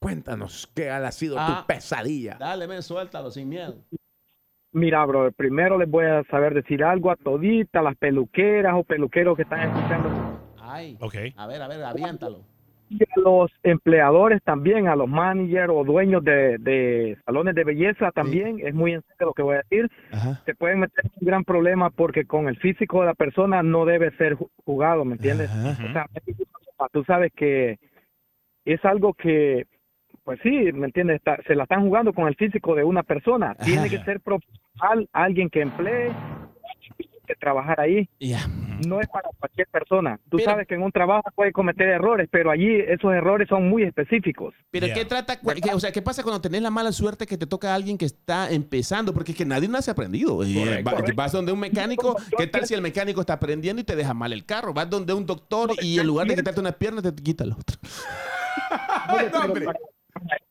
Cuéntanos 0.00 0.70
qué 0.74 0.90
ha 0.90 1.12
sido 1.12 1.36
Ah. 1.38 1.60
tu 1.60 1.66
pesadilla. 1.66 2.36
Dale, 2.38 2.66
ven, 2.66 2.82
suéltalo 2.82 3.30
sin 3.30 3.48
miedo. 3.48 3.76
Mira, 4.72 5.04
bro, 5.04 5.30
primero 5.32 5.78
les 5.78 5.88
voy 5.88 6.06
a 6.06 6.24
saber 6.24 6.54
decir 6.54 6.82
algo 6.82 7.10
a 7.10 7.16
toditas 7.16 7.84
las 7.84 7.94
peluqueras 7.96 8.74
o 8.74 8.84
peluqueros 8.84 9.36
que 9.36 9.42
están 9.42 9.60
escuchando. 9.68 10.40
Ay. 10.60 10.96
Ok. 11.00 11.14
A 11.36 11.46
ver, 11.46 11.62
a 11.62 11.68
ver, 11.68 11.84
aviántalo. 11.84 12.40
Y 12.88 13.02
a 13.04 13.20
los 13.20 13.50
empleadores 13.62 14.42
también, 14.42 14.88
a 14.88 14.96
los 14.96 15.08
managers 15.08 15.70
o 15.74 15.84
dueños 15.84 16.22
de, 16.24 16.58
de 16.58 17.16
salones 17.24 17.54
de 17.54 17.64
belleza 17.64 18.10
también, 18.12 18.58
es 18.66 18.74
muy 18.74 18.92
en 18.94 19.02
serio 19.02 19.26
lo 19.28 19.32
que 19.34 19.42
voy 19.42 19.56
a 19.56 19.62
decir. 19.68 19.90
Ajá. 20.10 20.42
Se 20.44 20.54
pueden 20.54 20.80
meter 20.80 21.04
en 21.06 21.12
un 21.20 21.26
gran 21.26 21.44
problema 21.44 21.90
porque 21.90 22.24
con 22.26 22.48
el 22.48 22.56
físico 22.58 23.00
de 23.00 23.06
la 23.06 23.14
persona 23.14 23.62
no 23.62 23.84
debe 23.86 24.10
ser 24.16 24.36
ju- 24.36 24.50
jugado, 24.64 25.04
¿me 25.04 25.14
entiendes? 25.14 25.50
Ajá. 25.50 25.76
O 25.88 25.92
sea, 25.92 26.06
tú 26.92 27.04
sabes 27.04 27.32
que 27.34 27.78
es 28.64 28.84
algo 28.84 29.14
que 29.14 29.66
pues 30.24 30.38
sí, 30.44 30.50
¿me 30.72 30.86
entiendes? 30.86 31.16
Está- 31.16 31.38
se 31.48 31.54
la 31.56 31.64
están 31.64 31.82
jugando 31.82 32.12
con 32.12 32.28
el 32.28 32.36
físico 32.36 32.76
de 32.76 32.84
una 32.84 33.02
persona. 33.02 33.56
Tiene 33.56 33.90
que 33.90 33.98
ser 34.04 34.20
profesional, 34.20 35.08
alguien 35.12 35.50
que 35.50 35.62
emplee, 35.62 36.12
que 37.26 37.34
trabajar 37.34 37.80
ahí. 37.80 38.08
Ya. 38.20 38.46
No 38.86 39.00
es 39.00 39.08
para 39.08 39.28
cualquier 39.40 39.66
persona. 39.68 40.20
Tú 40.30 40.36
Pero- 40.36 40.50
sabes 40.50 40.68
que 40.68 40.74
en 40.76 40.82
un 40.82 40.92
trabajo 40.92 41.24
puede 41.34 41.50
cometer 41.50 41.88
errores, 41.88 42.28
pero 42.30 42.52
allí 42.52 42.68
esos 42.86 43.12
errores 43.12 43.48
son 43.48 43.68
muy 43.68 43.82
específicos. 43.82 44.54
Pero 44.70 44.86
Yeah. 44.86 44.94
¿qué 44.94 45.04
trata? 45.06 45.38
o 45.74 45.80
sea, 45.80 45.90
¿qué 45.90 46.02
pasa 46.02 46.22
cuando 46.22 46.40
tenés 46.40 46.62
la 46.62 46.70
mala 46.70 46.92
suerte 46.92 47.26
que 47.26 47.36
te 47.36 47.46
toca 47.48 47.72
a 47.72 47.74
alguien 47.74 47.98
que 47.98 48.04
está 48.04 48.48
empezando? 48.50 49.12
Porque 49.12 49.32
es 49.32 49.38
que 49.38 49.44
nadie 49.44 49.68
nace 49.68 49.90
aprendido. 49.90 50.44
Eh, 50.44 50.82
va- 50.86 50.92
correcto. 50.92 51.12
Vas 51.16 51.32
donde 51.32 51.50
un 51.50 51.58
mecánico, 51.58 52.16
¿qué 52.38 52.46
tal 52.46 52.64
si 52.66 52.74
el 52.74 52.82
mecánico 52.82 53.20
está 53.22 53.32
aprendiendo 53.34 53.82
y 53.82 53.84
te 53.84 53.96
deja 53.96 54.14
mal 54.14 54.32
el 54.32 54.44
carro? 54.44 54.72
Vas 54.72 54.88
donde 54.88 55.12
un 55.14 55.26
doctor 55.26 55.70
y 55.82 55.98
en 55.98 56.06
lugar 56.06 56.28
de 56.28 56.36
quitarte 56.36 56.60
una 56.60 56.72
pierna 56.72 57.02
te 57.02 57.12
quita 57.14 57.44
la 57.44 57.56
otra. 57.56 57.76
Oye, 57.82 58.70
no, 58.72 58.76
pero 58.76 58.80
hombre. 58.80 58.91
para- 59.64 59.78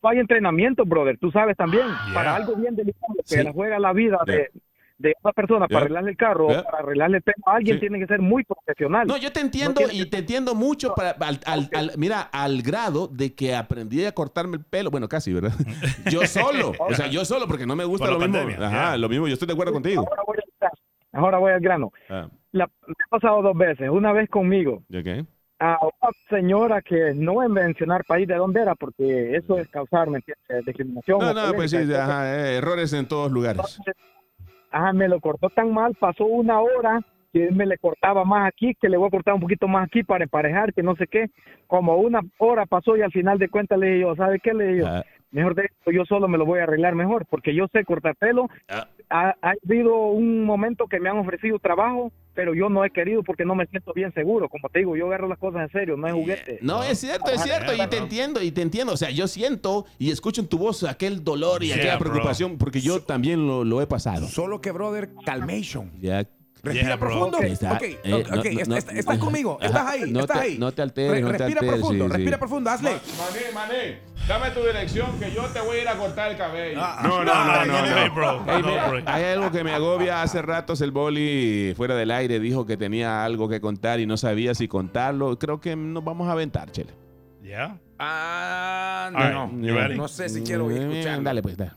hay 0.04 0.18
entrenamiento, 0.20 0.84
brother. 0.86 1.18
Tú 1.20 1.32
sabes 1.32 1.56
también, 1.56 1.86
Yeah. 1.88 2.14
para 2.14 2.36
algo 2.36 2.56
bien 2.56 2.76
delicado 2.76 3.14
que 3.18 3.24
Sí. 3.38 3.44
la 3.44 3.52
juega 3.54 3.80
la 3.80 3.94
vida 3.94 4.20
Yeah. 4.26 4.36
de, 4.36 4.50
de 4.98 5.14
una 5.24 5.34
persona 5.34 5.60
Yeah. 5.62 5.68
para 5.70 5.80
arreglarle 5.86 6.12
el 6.12 6.18
carro, 6.18 6.48
Yeah. 6.50 6.60
o 6.60 6.64
para 6.64 6.78
arreglarle 6.80 7.18
el 7.18 7.24
pelo 7.24 7.38
a 7.46 7.56
alguien, 7.56 7.76
Sí. 7.78 7.80
tiene 7.82 8.00
que 8.00 8.08
ser 8.08 8.20
muy 8.20 8.44
profesional. 8.44 9.08
No, 9.08 9.18
yo 9.18 9.32
te 9.32 9.40
entiendo 9.40 9.82
y 9.92 10.00
que- 10.00 10.06
te 10.08 10.18
entiendo 10.18 10.56
mucho 10.56 10.94
para, 10.96 11.12
al, 11.12 11.40
al- 11.46 11.70
al- 11.74 11.92
mira, 11.98 12.22
al 12.22 12.62
grado 12.64 13.08
de 13.08 13.34
que 13.36 13.56
aprendí 13.56 14.04
a 14.06 14.12
cortarme 14.12 14.58
el 14.58 14.64
pelo. 14.66 14.90
Bueno, 14.92 15.08
casi, 15.08 15.32
¿verdad? 15.34 15.52
Yo 16.14 16.22
solo. 16.26 16.74
O 16.80 16.94
sea, 16.94 17.08
yo 17.08 17.24
solo 17.26 17.48
porque 17.48 17.66
no 17.66 17.76
me 17.76 17.86
gusta 17.86 18.06
Por 18.08 18.14
lo 18.14 18.20
mismo. 18.20 18.34
pandemia, 18.40 18.68
Ajá, 18.68 18.88
yeah. 18.90 18.98
lo 18.98 19.10
mismo. 19.10 19.28
Yo 19.28 19.34
estoy 19.34 19.48
de 19.48 19.54
acuerdo 19.54 19.74
contigo. 19.74 20.02
Ahora 20.08 20.24
voy, 20.26 20.38
al 20.38 20.52
grano. 20.60 20.74
Ahora 21.14 21.38
voy 21.38 21.52
al 21.52 21.60
grano. 21.62 21.92
Ah, 22.10 22.28
La, 22.52 22.66
me 22.88 22.94
ha 23.06 23.10
pasado 23.10 23.42
dos 23.42 23.56
veces. 23.58 23.90
Una 23.90 24.12
vez 24.12 24.30
conmigo, 24.30 24.84
¿ya 24.90 25.02
qué? 25.04 25.26
A 25.62 25.78
una 25.84 26.12
señora 26.28 26.82
que 26.82 27.14
no 27.14 27.34
voy 27.34 27.46
a 27.46 27.50
mencionar 27.50 28.04
país 28.04 28.28
de 28.28 28.34
dónde 28.34 28.64
era, 28.64 28.74
porque 28.74 29.36
eso 29.36 29.60
es 29.60 29.68
causar, 29.70 30.10
¿me 30.10 30.18
entiendes? 30.18 30.66
Discriminación. 30.66 31.20
No, 31.20 31.34
no, 31.36 31.54
pues 31.54 31.70
sí, 31.70 31.78
ajá, 31.94 32.36
eh, 32.36 32.58
errores 32.58 32.92
en 32.94 33.08
todos 33.08 33.32
lugares. 33.32 33.60
Entonces, 33.60 33.96
ajá, 34.72 34.92
me 34.92 35.08
lo 35.08 35.20
cortó 35.20 35.50
tan 35.52 35.72
mal, 35.72 35.94
pasó 36.00 36.26
una 36.26 36.60
hora 36.60 37.00
que 37.32 37.48
él 37.48 37.56
me 37.56 37.68
le 37.68 37.78
cortaba 37.78 38.26
más 38.26 38.48
aquí, 38.48 38.74
que 38.74 38.90
le 38.90 38.98
voy 38.98 39.08
a 39.08 39.12
cortar 39.12 39.36
un 39.36 39.42
poquito 39.42 39.68
más 39.68 39.86
aquí 39.86 40.02
para 40.02 40.24
emparejar, 40.24 40.74
que 40.74 40.82
no 40.82 40.96
sé 40.96 41.06
qué. 41.06 41.30
Como 41.68 41.96
una 41.98 42.22
hora 42.40 42.66
pasó 42.66 42.98
y 42.98 43.04
al 43.04 43.12
final 43.12 43.38
de 43.38 43.48
cuentas 43.48 43.78
le 43.78 43.88
dije 43.88 44.00
yo, 44.00 44.16
¿sabe 44.16 44.40
qué? 44.40 44.56
Le 44.56 44.66
dije 44.66 44.80
yo, 44.80 44.88
Ah, 44.88 45.06
mejor 45.32 45.56
de 45.56 45.64
esto 45.66 45.92
yo 45.92 46.06
solo 46.06 46.28
me 46.28 46.38
lo 46.38 46.46
voy 46.46 46.60
a 46.60 46.64
arreglar 46.64 46.96
mejor, 46.96 47.26
porque 47.26 47.54
yo 47.56 47.68
sé 47.72 47.84
cortar 47.86 48.16
pelo. 48.16 48.50
Ah. 48.70 48.88
Ha, 49.10 49.36
ha 49.42 49.54
habido 49.66 49.96
un 50.08 50.46
momento 50.46 50.88
que 50.88 51.00
me 51.00 51.10
han 51.10 51.18
ofrecido 51.18 51.60
trabajo, 51.60 52.12
pero 52.34 52.54
yo 52.54 52.70
no 52.70 52.86
he 52.86 52.92
querido 52.92 53.24
porque 53.24 53.44
no 53.44 53.56
me 53.56 53.66
siento 53.66 53.92
bien 53.94 54.14
seguro. 54.14 54.48
Como 54.48 54.70
te 54.70 54.80
digo, 54.80 54.96
yo 54.96 55.08
agarro 55.08 55.28
las 55.28 55.38
cosas 55.38 55.64
en 55.64 55.70
serio, 55.70 55.98
no 55.98 56.08
es 56.08 56.14
juguete. 56.14 56.60
No, 56.62 56.82
es 56.84 57.00
cierto, 57.00 57.30
es 57.30 57.42
cierto, 57.44 57.74
y 57.74 57.86
te 57.88 57.98
entiendo, 57.98 58.42
y 58.42 58.52
te 58.52 58.62
entiendo. 58.62 58.94
O 58.94 58.98
sea, 58.98 59.10
yo 59.10 59.28
siento 59.28 59.86
y 60.00 60.12
escucho 60.12 60.40
en 60.42 60.48
tu 60.48 60.58
voz 60.58 60.84
aquel 60.84 61.24
dolor 61.24 61.62
y 61.64 61.68
Yeah, 61.68 61.76
aquella 61.78 61.98
bro. 61.98 62.12
preocupación, 62.12 62.58
porque 62.58 62.80
yo 62.80 63.02
también 63.02 63.46
lo, 63.46 63.66
lo 63.66 63.82
he 63.82 63.88
pasado. 63.88 64.28
Solo 64.28 64.62
que, 64.62 64.72
brother, 64.72 65.10
calmation. 65.26 65.92
Ya. 66.00 66.26
Respira 66.64 66.90
Yeah, 66.90 66.98
profundo. 67.00 67.38
Ok, 67.40 67.44
está, 67.44 67.80
eh, 67.82 68.00
no, 68.06 68.20
no, 68.20 68.76
estás 68.78 69.06
no, 69.18 69.20
conmigo, 69.20 69.58
estás 69.60 69.88
ahí, 69.88 70.12
no 70.12 70.20
estás 70.20 70.38
te- 70.38 70.44
ahí. 70.44 70.58
no 70.60 70.72
te 70.72 70.82
alteres, 70.84 71.22
no 71.24 71.32
te 71.32 71.38
respira 71.40 71.60
alteres, 71.60 71.80
profundo, 71.80 72.06
sí, 72.06 72.12
respira 72.12 72.36
sí. 72.36 72.40
profundo, 72.40 72.70
hazle. 72.70 72.92
Mané, 72.92 73.40
mané, 73.52 74.00
dame 74.28 74.52
tu 74.52 74.60
dirección 74.64 75.20
que 75.20 75.32
yo 75.34 75.44
te 75.48 75.60
voy 75.62 75.78
a 75.78 75.82
ir 75.82 75.88
a 75.88 75.98
cortar 75.98 76.30
el 76.32 76.38
cabello. 76.38 76.78
No, 76.80 77.24
no, 77.24 77.24
no, 77.24 77.66
no, 77.66 77.74
Hey, 77.84 78.06
no. 78.10 78.14
bro. 78.14 78.32
Ey, 78.48 78.62
No, 78.62 78.68
mira, 78.70 78.88
bro. 78.90 79.02
hay 79.08 79.24
algo 79.24 79.52
que 79.52 79.64
me 79.64 79.74
agobia. 79.74 80.22
Hace 80.22 80.44
ratos 80.44 80.82
el 80.82 80.92
boli 80.92 81.74
fuera 81.76 81.96
del 81.96 82.12
aire 82.12 82.40
dijo 82.40 82.64
que 82.68 82.78
tenía 82.78 83.26
algo 83.26 83.50
que 83.50 83.60
contar 83.60 84.00
y 84.00 84.06
no 84.06 84.16
sabía 84.18 84.54
si 84.54 84.68
contarlo. 84.68 85.40
Creo 85.40 85.60
que 85.60 85.76
nos 85.76 86.04
vamos 86.04 86.28
a 86.30 86.34
aventar, 86.34 86.72
chele. 86.72 86.94
Yeah. 87.42 87.80
Ah, 87.98 89.10
right, 89.12 89.34
no. 89.34 89.48
No 89.96 90.08
sé 90.08 90.30
si 90.30 90.42
quiero 90.44 90.70
escuchar. 90.70 91.24
Dale, 91.24 91.42
pues, 91.42 91.58
dale. 91.58 91.72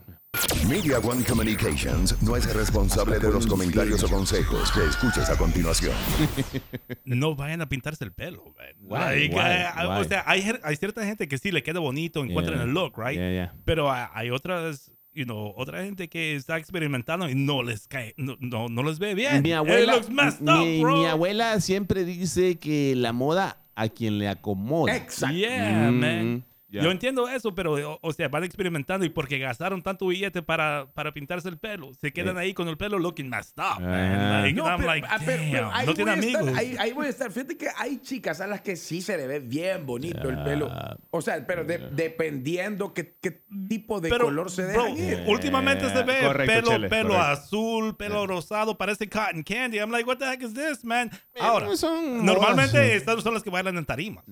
Media 0.68 0.98
One 0.98 1.22
Communications 1.24 2.20
no 2.22 2.36
es 2.36 2.52
responsable 2.54 3.18
de 3.18 3.30
los 3.30 3.46
comentarios 3.46 4.02
o 4.02 4.08
consejos 4.08 4.70
que 4.72 4.84
escuches 4.84 5.28
a 5.30 5.36
continuación. 5.36 5.94
No 7.04 7.36
vayan 7.36 7.60
a 7.60 7.68
pintarse 7.68 8.04
el 8.04 8.12
pelo. 8.12 8.42
Why? 8.80 9.28
Why? 9.28 9.30
eh, 9.30 9.30
Why? 9.76 10.00
O 10.00 10.04
sea, 10.04 10.24
hay, 10.26 10.42
hay 10.62 10.76
cierta 10.76 11.04
gente 11.04 11.28
que 11.28 11.38
sí 11.38 11.50
le 11.52 11.62
queda 11.62 11.80
bonito, 11.80 12.24
encuentran 12.24 12.56
Yeah. 12.58 12.64
el 12.64 12.72
look, 12.72 12.94
right? 12.96 13.16
Yeah, 13.18 13.30
yeah. 13.30 13.54
Pero 13.64 13.90
hay 13.92 14.30
otras, 14.30 14.90
you 15.12 15.24
know, 15.24 15.52
otra 15.56 15.84
gente 15.84 16.08
que 16.08 16.34
está 16.34 16.56
experimentando 16.58 17.28
y 17.28 17.34
no 17.34 17.62
les 17.62 17.86
cae, 17.86 18.14
no, 18.16 18.36
no, 18.40 18.68
no 18.68 18.82
les 18.82 18.98
ve 18.98 19.14
bien. 19.14 19.42
Mi 19.42 19.52
abuela, 19.52 19.94
looks 19.96 20.08
messed 20.10 20.40
mi, 20.40 20.78
up, 20.78 20.82
bro. 20.82 20.96
mi 20.96 21.06
abuela 21.06 21.60
siempre 21.60 22.04
dice 22.04 22.56
que 22.58 22.94
la 22.96 23.12
moda 23.12 23.58
a 23.76 23.88
quien 23.88 24.18
le 24.18 24.28
acomoda. 24.28 24.96
Exacto. 24.96 25.36
Yeah, 25.36 25.90
Mm, 25.90 26.00
man. 26.00 26.44
Ya. 26.74 26.82
Yo 26.82 26.90
entiendo 26.90 27.28
eso, 27.28 27.54
pero, 27.54 27.74
o, 27.92 27.98
o 28.02 28.12
sea, 28.12 28.28
van 28.28 28.44
experimentando 28.44 29.06
y 29.06 29.08
porque 29.08 29.38
gastaron 29.38 29.82
tanto 29.82 30.06
billete 30.08 30.42
para, 30.42 30.86
para 30.94 31.12
pintarse 31.12 31.48
el 31.48 31.58
pelo, 31.58 31.92
se 31.94 32.12
quedan 32.12 32.36
ahí 32.38 32.52
con 32.54 32.68
el 32.68 32.76
pelo 32.76 32.98
looking 32.98 33.28
messed 33.30 33.54
up, 33.58 33.76
Ah. 33.78 33.80
man. 33.80 34.42
Like, 34.42 34.54
No, 34.56 34.66
I'm 34.66 34.76
pero, 34.78 34.86
like, 34.88 35.06
ah, 35.10 35.18
pero- 35.24 35.42
pero 35.50 35.70
ahí 35.72 35.86
no 35.86 35.94
tiene 35.94 36.16
voy 36.16 36.24
a 36.24 36.28
estar, 36.38 36.56
ahí, 36.58 36.76
ahí 36.78 36.92
voy 36.92 37.06
a 37.06 37.10
estar. 37.10 37.30
Fíjate 37.32 37.56
que 37.56 37.68
hay 37.76 37.98
chicas 37.98 38.40
a 38.40 38.46
las 38.46 38.60
que 38.60 38.76
sí 38.76 39.00
se 39.00 39.16
le 39.16 39.26
ve 39.26 39.38
bien 39.40 39.86
bonito 39.86 40.28
el 40.28 40.36
Ya. 40.36 40.44
pelo. 40.44 40.70
O 41.10 41.20
sea, 41.22 41.46
pero 41.46 41.64
de- 41.64 41.90
dependiendo 41.92 42.92
qué, 42.92 43.16
qué 43.20 43.42
tipo 43.68 44.00
de 44.00 44.08
Pero, 44.10 44.24
color 44.26 44.50
se 44.50 44.62
ir. 44.96 45.24
últimamente 45.26 45.88
se 45.90 46.02
ve 46.02 46.18
Correcto, 46.22 46.52
pelo, 46.54 46.68
Chele, 46.70 46.88
pelo 46.88 47.08
correcto. 47.10 47.30
azul, 47.32 47.96
pelo 47.96 48.26
rosado, 48.26 48.76
parece 48.76 49.08
cotton 49.08 49.42
candy. 49.42 49.78
I'm 49.78 49.90
like, 49.90 50.04
what 50.08 50.16
the 50.18 50.24
heck 50.26 50.42
is 50.42 50.54
this, 50.54 50.84
man? 50.84 51.10
Ahora, 51.40 51.76
son 51.76 52.24
normalmente 52.24 52.96
estas 52.96 53.22
son 53.22 53.34
las 53.34 53.42
que 53.42 53.50
bailan 53.50 53.76
en 53.78 53.84
tarima. 53.84 54.22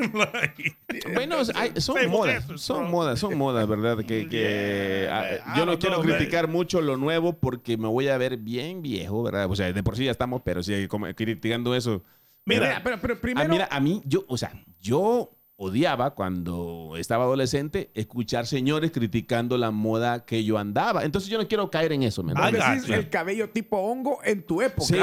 Like, 0.14 0.76
Bueno, 1.14 1.36
hay- 1.54 1.72
son 1.80 2.08
modas, 2.10 2.44
son 2.56 2.90
modas, 2.90 3.18
son 3.18 3.36
modas, 3.36 3.66
¿verdad? 3.68 3.98
Que, 3.98 4.28
que 4.28 5.04
Yeah, 5.04 5.40
ah, 5.44 5.46
man. 5.46 5.56
yo 5.56 5.62
I 5.62 5.66
no 5.66 5.72
don't 5.72 5.80
quiero 5.80 5.96
know, 5.96 6.04
man. 6.08 6.16
criticar 6.16 6.48
mucho 6.48 6.80
lo 6.80 6.96
nuevo 6.96 7.34
porque 7.38 7.76
me 7.76 7.88
voy 7.88 8.08
a 8.08 8.18
ver 8.18 8.36
bien 8.36 8.82
viejo, 8.82 9.22
¿verdad? 9.22 9.50
O 9.50 9.56
sea, 9.56 9.72
de 9.72 9.82
por 9.82 9.96
sí 9.96 10.04
ya 10.04 10.10
estamos, 10.10 10.42
pero 10.44 10.62
sí, 10.62 10.86
como 10.88 11.06
criticando 11.14 11.74
eso. 11.74 12.02
Mira, 12.46 12.80
pero, 12.82 12.98
pero 13.00 13.14
Ah, 13.14 13.18
primero. 13.20 13.48
mira, 13.48 13.68
a 13.70 13.80
mí, 13.80 14.02
yo, 14.06 14.24
o 14.26 14.36
sea, 14.36 14.52
yo 14.80 15.30
odiaba 15.62 16.14
cuando 16.14 16.94
estaba 16.96 17.24
adolescente 17.24 17.90
escuchar 17.92 18.46
señores 18.46 18.92
criticando 18.92 19.58
la 19.58 19.70
moda 19.70 20.24
que 20.24 20.42
yo 20.42 20.56
andaba. 20.56 21.04
Entonces 21.04 21.28
yo 21.30 21.36
no 21.36 21.46
quiero 21.46 21.70
caer 21.70 21.92
en 21.92 22.02
eso, 22.02 22.22
¿me 22.22 22.32
Ah, 22.34 22.50
decís 22.50 22.88
el 22.88 23.10
cabello 23.10 23.50
tipo 23.50 23.76
hongo 23.76 24.20
en 24.24 24.42
tu 24.42 24.62
época. 24.62 24.86
Sí, 24.86 24.94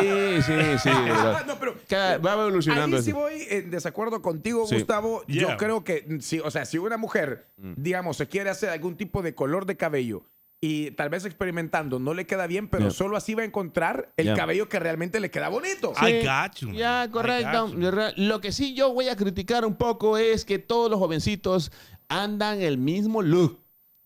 sí, 0.41 0.53
sí. 0.81 0.89
no, 1.47 1.59
pero 1.59 1.75
Cada- 1.87 2.17
va 2.17 2.33
evolucionando 2.33 2.97
Ahí 2.97 3.03
sí 3.03 3.11
eso. 3.11 3.19
voy 3.19 3.33
en 3.51 3.69
desacuerdo 3.69 4.23
contigo, 4.23 4.65
Sí. 4.65 4.75
Gustavo. 4.77 5.21
Yo 5.27 5.55
creo 5.57 5.83
que, 5.83 6.03
mm, 6.07 6.19
si, 6.21 6.39
o 6.39 6.49
sea, 6.49 6.65
si 6.65 6.79
una 6.79 6.97
mujer, 6.97 7.45
Mm. 7.57 7.73
digamos, 7.77 8.17
se 8.17 8.27
quiere 8.27 8.49
hacer 8.49 8.69
algún 8.71 8.97
tipo 8.97 9.21
de 9.21 9.35
color 9.35 9.67
de 9.67 9.77
cabello 9.77 10.23
y 10.59 10.91
tal 10.91 11.09
vez 11.09 11.23
experimentando 11.25 11.99
no 11.99 12.13
le 12.13 12.25
queda 12.25 12.47
bien, 12.47 12.67
pero 12.67 12.85
Yeah. 12.85 12.91
solo 12.91 13.15
así 13.17 13.35
va 13.35 13.43
a 13.43 13.45
encontrar 13.45 14.11
el 14.17 14.25
Yeah. 14.27 14.35
cabello 14.35 14.67
que 14.69 14.79
realmente 14.79 15.19
le 15.19 15.29
queda 15.29 15.49
bonito. 15.49 15.93
I 16.01 16.23
got 16.25 16.55
you. 16.59 16.71
Ya, 16.73 17.05
I 17.05 17.09
correcto. 17.11 17.67
you. 17.73 17.91
Lo 18.17 18.41
que 18.41 18.51
sí 18.51 18.73
yo 18.73 18.91
voy 18.93 19.09
a 19.09 19.15
criticar 19.15 19.65
un 19.65 19.75
poco 19.75 20.17
es 20.17 20.45
que 20.45 20.57
todos 20.59 20.89
los 20.89 20.99
jovencitos 20.99 21.71
andan 22.09 22.61
el 22.61 22.77
mismo 22.77 23.21
look. 23.21 23.59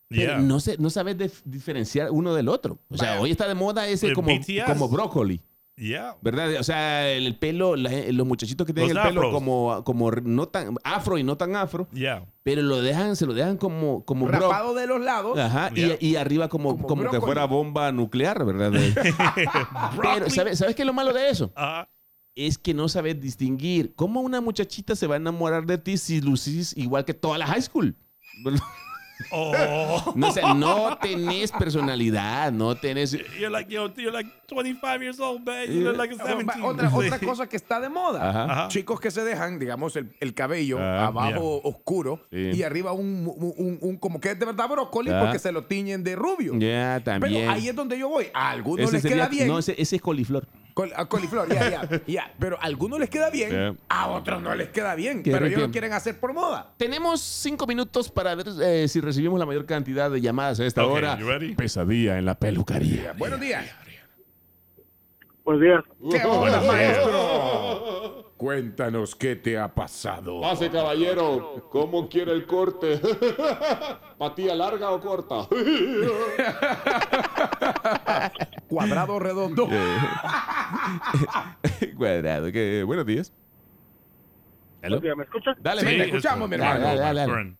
Pero 0.10 0.34
Yeah. 0.34 0.40
no, 0.40 0.60
se, 0.60 0.78
no 0.78 0.90
sabes 0.90 1.18
dif- 1.18 1.42
diferenciar 1.46 2.12
uno 2.12 2.34
del 2.36 2.50
otro. 2.50 2.80
O 2.90 2.98
sea, 2.98 3.12
Vaya. 3.12 3.22
hoy 3.22 3.32
está 3.32 3.48
de 3.48 3.56
moda 3.56 3.88
ese 3.88 4.08
El 4.08 4.14
como, 4.14 4.28
BTS. 4.28 4.66
como 4.66 4.90
brócoli. 4.90 5.40
Yeah. 5.78 6.16
¿Verdad? 6.22 6.54
O 6.60 6.64
sea, 6.64 7.10
el 7.10 7.36
pelo, 7.38 7.76
la- 7.76 7.90
los 8.12 8.28
muchachitos 8.28 8.68
que 8.68 8.74
tienen 8.74 8.94
Los 8.94 9.04
el 9.04 9.10
pelo 9.10 9.22
afros. 9.22 9.34
como, 9.34 9.84
como 9.84 10.12
no 10.12 10.48
tan 10.48 10.76
afro 10.84 11.18
y 11.18 11.24
no 11.24 11.38
tan 11.38 11.56
afro, 11.56 11.88
Yeah. 11.92 12.26
pero 12.44 12.62
lo 12.62 12.82
dejan, 12.82 13.16
se 13.16 13.26
lo 13.26 13.34
dejan 13.34 13.58
como, 13.58 14.06
como 14.06 14.28
bro- 14.28 14.40
Rapado 14.42 14.76
de 14.76 14.86
los 14.86 15.02
lados. 15.02 15.40
Ajá, 15.40 15.72
y- 15.74 15.82
Yeah. 15.88 15.98
y, 16.00 16.16
arriba 16.18 16.50
como, 16.50 16.76
Como 16.76 16.88
como, 16.88 17.10
que 17.10 17.20
fuera 17.20 17.46
bomba 17.46 17.92
nuclear, 17.92 18.46
¿verdad? 18.46 18.72
pero, 20.02 20.30
¿sabes, 20.30 20.60
¿sabes 20.60 20.76
qué 20.76 20.84
es 20.84 20.86
lo 20.86 20.94
malo 20.94 21.14
de 21.14 21.30
eso? 21.30 21.52
Ah, 21.56 21.88
es 22.36 22.58
que 22.58 22.74
no 22.74 22.88
sabes 22.88 23.20
distinguir. 23.20 23.94
¿Cómo 23.96 24.22
una 24.22 24.40
muchachita 24.40 24.96
se 24.96 25.08
va 25.08 25.16
a 25.16 25.18
enamorar 25.18 25.66
de 25.66 25.78
ti 25.78 25.98
si 25.98 26.22
lucís 26.22 26.76
igual 26.78 27.06
que 27.06 27.14
toda 27.14 27.38
la 27.38 27.48
high 27.48 27.62
school? 27.62 27.96
oh. 29.32 30.14
No, 30.16 30.30
o 30.30 30.32
sea, 30.32 30.54
no 30.54 30.98
tenés 30.98 31.52
personalidad, 31.52 32.52
no 32.52 32.76
tenés... 32.76 33.12
You're 33.40 33.50
like, 33.50 33.72
yo, 33.72 33.94
you're 33.96 34.12
like 34.12 34.30
25 34.48 35.02
years 35.02 35.20
old, 35.20 35.46
man. 35.46 35.68
You 35.72 35.82
look 35.82 35.98
like 35.98 36.14
a 36.14 36.18
Ah, 36.24 36.28
17. 36.36 36.62
Otra, 36.64 36.90
otra 36.94 37.20
cosa 37.26 37.48
que 37.48 37.56
está 37.58 37.80
de 37.80 37.90
moda. 37.90 38.30
Ajá. 38.30 38.44
Ajá. 38.46 38.68
Chicos 38.70 39.00
que 39.00 39.12
se 39.12 39.24
dejan, 39.24 39.60
digamos, 39.60 39.96
el, 39.96 40.16
el 40.20 40.34
cabello 40.34 40.78
Ah, 40.80 41.08
abajo 41.08 41.62
oscuro 41.64 42.22
Sí. 42.32 42.52
y 42.54 42.64
arriba 42.64 42.92
un, 42.94 43.32
un- 43.36 43.54
un- 43.58 43.78
un- 43.82 43.98
como 43.98 44.20
que 44.20 44.32
es 44.32 44.40
de 44.40 44.46
verdad 44.46 44.68
brócoli 44.70 45.12
Ah. 45.12 45.22
porque 45.24 45.40
se 45.40 45.52
lo 45.52 45.66
tiñen 45.66 46.04
de 46.04 46.16
rubio. 46.16 46.54
Ya, 46.58 47.02
también. 47.04 47.34
Pero 47.34 47.52
ahí 47.52 47.68
es 47.70 47.76
donde 47.76 47.98
yo 47.98 48.10
voy. 48.10 48.28
A 48.34 48.52
algunos 48.52 48.86
Ese 48.86 48.94
les 48.94 49.02
sería- 49.02 49.18
queda 49.18 49.28
bien. 49.30 49.48
No, 49.48 49.60
ese, 49.60 49.76
ese 49.78 49.96
es 49.98 50.02
coliflor. 50.02 50.48
Col- 50.74 50.94
a 50.96 51.06
coliflor, 51.06 51.48
ya, 51.54 51.70
ya, 51.70 52.02
ya. 52.08 52.34
Pero 52.40 52.58
a 52.58 52.62
algunos 52.64 53.00
les 53.00 53.10
queda 53.10 53.30
bien, 53.30 53.50
Yeah. 53.52 53.76
a 53.90 54.08
otros 54.10 54.42
no 54.42 54.56
les 54.56 54.70
queda 54.70 54.96
bien. 54.96 55.22
Pero 55.24 55.46
ellos 55.46 55.60
lo 55.62 55.72
quieren 55.72 55.92
hacer 55.94 56.20
por 56.20 56.34
moda. 56.34 56.74
Tenemos 56.78 57.22
cinco 57.22 57.68
minutos 57.68 58.10
para 58.10 58.34
ver 58.36 58.48
eh, 58.62 58.88
si 58.88 59.02
recibimos 59.02 59.40
la 59.40 59.46
mayor 59.46 59.66
cantidad 59.66 60.10
de 60.10 60.22
llamadas 60.22 60.60
a 60.60 60.66
esta 60.66 60.86
Ok, 60.86 60.94
hora. 60.94 61.18
you 61.20 61.28
ready? 61.28 61.56
Pesadilla 61.56 62.18
en 62.18 62.26
la 62.26 62.36
peluquería. 62.36 63.14
Buenos 63.18 63.40
días. 63.40 63.66
Buenos 65.44 65.62
días. 65.64 65.84
¡Qué 66.12 66.26
hola, 66.28 66.62
maestro! 66.62 67.21
Cuéntanos 68.46 69.16
qué 69.16 69.36
te 69.36 69.60
ha 69.60 69.68
pasado. 69.72 70.42
Pase, 70.42 70.72
caballero. 70.72 71.68
¿Cómo 71.70 72.10
quiere 72.10 72.32
el 72.32 72.48
corte? 72.48 73.00
¿Patilla 74.18 74.56
larga 74.56 74.90
o 74.90 75.00
corta? 75.00 75.48
Cuadrado 78.68 79.14
o 79.14 79.20
redondo. 79.20 79.68
Cuadrado. 81.96 82.52
que- 82.52 82.82
Buenos 82.84 83.06
días. 83.06 83.32
¿Me 84.82 84.98
escuchas? 85.24 85.56
Dale, 85.62 85.82
Sí, 85.82 86.02
escuchamos, 86.02 86.50
mi 86.50 86.58
Dale, 86.58 86.72
hermano. 86.80 87.00
dale, 87.00 87.20
dale. 87.20 87.32
Burn. 87.32 87.60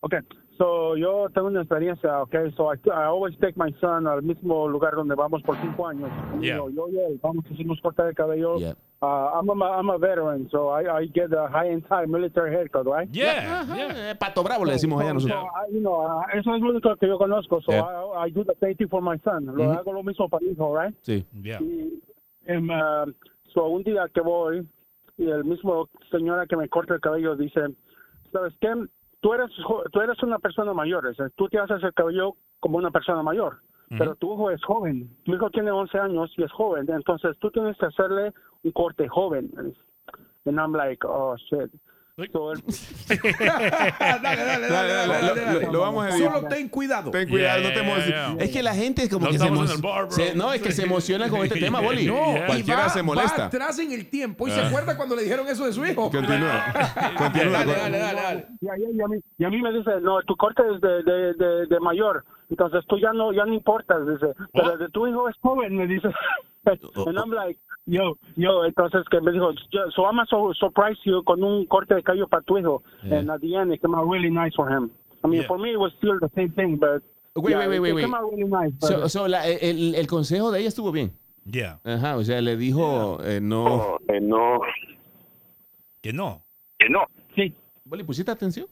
Okay, 0.00 0.18
so 0.58 0.96
yo 0.96 1.28
tengo 1.34 1.48
una 1.48 1.60
experiencia, 1.62 2.22
okay, 2.22 2.50
so 2.56 2.72
I, 2.72 2.76
I 2.90 3.04
always 3.06 3.36
take 3.38 3.56
my 3.56 3.72
son 3.80 4.06
al 4.06 4.22
mismo 4.22 4.68
lugar 4.68 4.94
donde 4.94 5.14
vamos 5.14 5.42
por 5.42 5.56
cinco 5.60 5.86
años. 5.86 6.10
Yeah. 6.40 6.56
Yo, 6.56 6.70
yo 6.70 6.88
y 6.88 6.98
él 6.98 7.18
vamos 7.22 7.44
a 7.50 7.54
hacernos 7.54 7.80
cortar 7.80 8.08
el 8.08 8.14
cabello. 8.14 8.56
Yeah. 8.58 8.74
Uh, 9.02 9.38
I'm, 9.38 9.50
a, 9.62 9.78
I'm 9.78 9.90
a 9.90 9.98
veteran, 9.98 10.48
so 10.50 10.70
I, 10.70 10.88
I 11.02 11.06
get 11.12 11.30
a 11.34 11.46
high 11.48 12.06
military 12.06 12.50
haircut, 12.54 12.86
right? 12.86 13.06
Yeah, 13.12 13.66
yeah. 13.76 14.10
eh, 14.10 14.14
Pato 14.18 14.42
Bravo 14.42 14.64
le 14.64 14.72
decimos 14.72 14.98
allá 15.00 15.10
So, 15.10 15.14
nosotros. 15.28 15.44
I- 15.68 15.72
you 15.74 15.80
know, 15.80 16.00
uh, 16.00 16.22
eso 16.32 16.54
es 16.54 16.62
lo 16.62 16.70
único 16.70 16.96
que 16.96 17.06
yo 17.06 17.18
conozco, 17.18 17.60
so 17.60 17.72
Yeah. 17.72 17.82
I, 17.84 18.26
I 18.28 18.30
do 18.30 18.42
the 18.44 18.54
same 18.58 18.74
thing 18.74 18.88
for 18.88 19.02
my 19.02 19.18
son. 19.18 19.44
Lo 19.46 19.64
Mhm. 19.64 19.76
hago 19.78 19.92
lo 19.92 20.02
mismo 20.02 20.28
para 20.30 20.42
mi 20.44 20.52
hijo, 20.52 20.74
right? 20.74 20.94
Sí. 21.02 21.26
Yeah. 21.42 21.60
Y, 21.60 22.00
uh, 22.48 23.12
so 23.52 23.66
un 23.68 23.82
día 23.84 24.06
que 24.14 24.22
voy 24.22 24.66
y 25.18 25.28
el 25.30 25.44
mismo 25.44 25.88
señora 26.10 26.46
que 26.46 26.56
me 26.56 26.68
corta 26.68 26.94
el 26.94 27.00
cabello 27.00 27.36
dice, 27.36 27.60
¿sabes 28.32 28.54
qué? 28.60 28.68
Tú 29.26 29.32
eres, 29.32 29.50
tú 29.90 30.00
eres 30.00 30.22
una 30.22 30.38
persona 30.38 30.72
mayor, 30.72 31.04
o 31.04 31.12
sea, 31.12 31.28
tú 31.30 31.48
te 31.48 31.58
haces 31.58 31.82
el 31.82 31.92
cabello 31.94 32.36
como 32.60 32.78
una 32.78 32.92
persona 32.92 33.24
mayor, 33.24 33.56
pero 33.98 34.14
tu 34.14 34.32
hijo 34.32 34.52
es 34.52 34.62
joven, 34.62 35.10
tu 35.24 35.34
hijo 35.34 35.50
tiene 35.50 35.72
11 35.72 35.98
años 35.98 36.32
y 36.36 36.44
es 36.44 36.52
joven, 36.52 36.88
entonces 36.88 37.36
tú 37.40 37.50
tienes 37.50 37.76
que 37.76 37.86
hacerle 37.86 38.32
un 38.62 38.70
corte 38.70 39.08
joven. 39.08 39.50
And 40.44 40.60
I'm 40.60 40.72
like, 40.72 41.04
oh, 41.04 41.34
shit. 41.50 41.72
Dale, 42.18 42.30
dale, 44.22 44.22
dale, 44.22 44.68
Dale, 44.68 44.68
dale, 44.68 45.40
dale, 45.42 45.66
lo- 45.70 45.80
vamos 45.80 46.06
a 46.06 46.08
editar. 46.16 46.32
Solo 46.32 46.48
ten 46.48 46.68
cuidado. 46.70 47.10
Ten 47.10 47.28
cuidado, 47.28 47.60
Yeah, 47.60 47.68
no 47.68 47.74
te 47.74 47.82
yeah, 47.82 47.92
emociones. 47.92 48.36
yeah. 48.38 48.44
Es 48.46 48.50
que 48.52 48.62
la 48.62 48.74
gente 48.74 49.02
es 49.02 49.10
como 49.10 49.26
No 49.26 49.32
que 49.32 49.38
se, 49.38 49.44
emo- 49.44 49.80
bar, 49.82 50.08
No, 50.34 50.50
es 50.54 50.62
que 50.62 50.72
se 50.72 50.84
emociona 50.84 51.28
con 51.28 51.42
este 51.44 51.60
tema, 51.60 51.80
Boli. 51.82 52.06
No, 52.06 52.36
Cualquiera 52.46 52.84
va, 52.84 52.88
se 52.88 53.00
va 53.00 53.04
molesta. 53.04 53.44
atrás 53.46 53.78
en 53.80 53.92
el 53.92 54.08
tiempo 54.08 54.48
y 54.48 54.50
se 54.50 54.62
acuerda 54.62 54.96
cuando 54.96 55.14
le 55.14 55.24
dijeron 55.24 55.46
eso 55.46 55.66
de 55.66 55.74
su 55.74 55.84
hijo. 55.84 56.10
Continúa. 56.10 56.72
Continúa. 57.18 57.52
Dale, 57.58 57.72
dale, 57.74 57.98
dale, 57.98 58.22
dale. 58.22 58.46
y, 58.62 58.68
a, 58.68 58.78
y 58.78 59.02
a 59.02 59.08
mí, 59.08 59.16
y 59.38 59.44
a 59.44 59.50
mí 59.50 59.60
me 59.60 59.72
dice, 59.72 59.90
no, 60.00 60.22
tu 60.22 60.36
corte 60.36 60.62
es 60.74 60.80
de, 60.80 61.02
de, 61.02 61.34
de, 61.34 61.66
de 61.66 61.80
mayor, 61.80 62.24
entonces 62.50 62.84
tú 62.86 62.98
ya 62.98 63.12
no 63.12 63.32
ya 63.32 63.44
no 63.44 63.54
importas, 63.54 64.06
dice, 64.06 64.32
pero 64.52 64.72
el 64.72 64.78
de 64.78 64.88
tu 64.90 65.06
hijo 65.06 65.28
es 65.28 65.36
joven, 65.42 65.76
me 65.76 65.86
dice. 65.86 66.08
And 66.66 67.16
I'm 67.18 67.30
like, 67.30 67.58
yo, 67.86 68.16
yo, 68.36 68.64
entonces 68.64 69.02
que 69.10 69.20
me 69.20 69.30
dijo, 69.32 69.52
so 69.94 70.02
I'm 70.04 70.18
so, 70.28 70.52
surprise 70.54 70.98
you 71.04 71.22
con 71.24 71.42
un 71.44 71.66
corte 71.66 71.94
de 71.94 72.02
cabello 72.02 72.26
para 72.28 72.42
tu 72.42 72.58
hijo, 72.58 72.82
and 73.04 73.30
at 73.30 73.40
the 73.40 73.54
end 73.56 73.72
it 73.72 73.80
came 73.80 73.94
out 73.94 74.08
really 74.08 74.30
nice 74.30 74.54
for 74.56 74.68
him. 74.68 74.90
I 75.24 75.28
mean, 75.28 75.40
Yeah. 75.42 75.46
for 75.48 75.58
me 75.58 75.70
it 75.72 75.78
was 75.78 75.92
still 75.98 76.18
the 76.20 76.28
same 76.34 76.50
thing, 76.52 76.76
but 76.78 77.02
Wait, 77.36 77.50
yeah, 77.52 77.58
wait, 77.58 77.68
wait, 77.68 77.76
it, 77.76 77.80
wait, 77.80 77.90
it 77.90 77.94
wait. 77.96 78.04
came 78.04 78.14
out 78.14 78.30
really 78.32 78.48
nice. 78.48 78.72
but- 78.80 78.88
So- 78.90 79.08
so 79.08 79.28
la- 79.28 79.46
el, 79.46 79.94
el 79.94 80.06
consejo 80.06 80.50
de 80.50 80.60
ella 80.60 80.68
estuvo 80.68 80.90
bien. 80.90 81.12
Yeah. 81.44 81.78
Ajá, 81.84 82.16
o 82.16 82.24
sea, 82.24 82.40
le 82.40 82.56
dijo, 82.56 83.18
eh, 83.22 83.40
no. 83.40 83.98
no. 84.22 84.60
Que 86.02 86.12
no. 86.12 86.42
Que 86.78 86.88
no. 86.88 87.04
sí, 87.34 87.54
Boli, 87.84 88.02
¿pusiste 88.04 88.30
atención? 88.32 88.66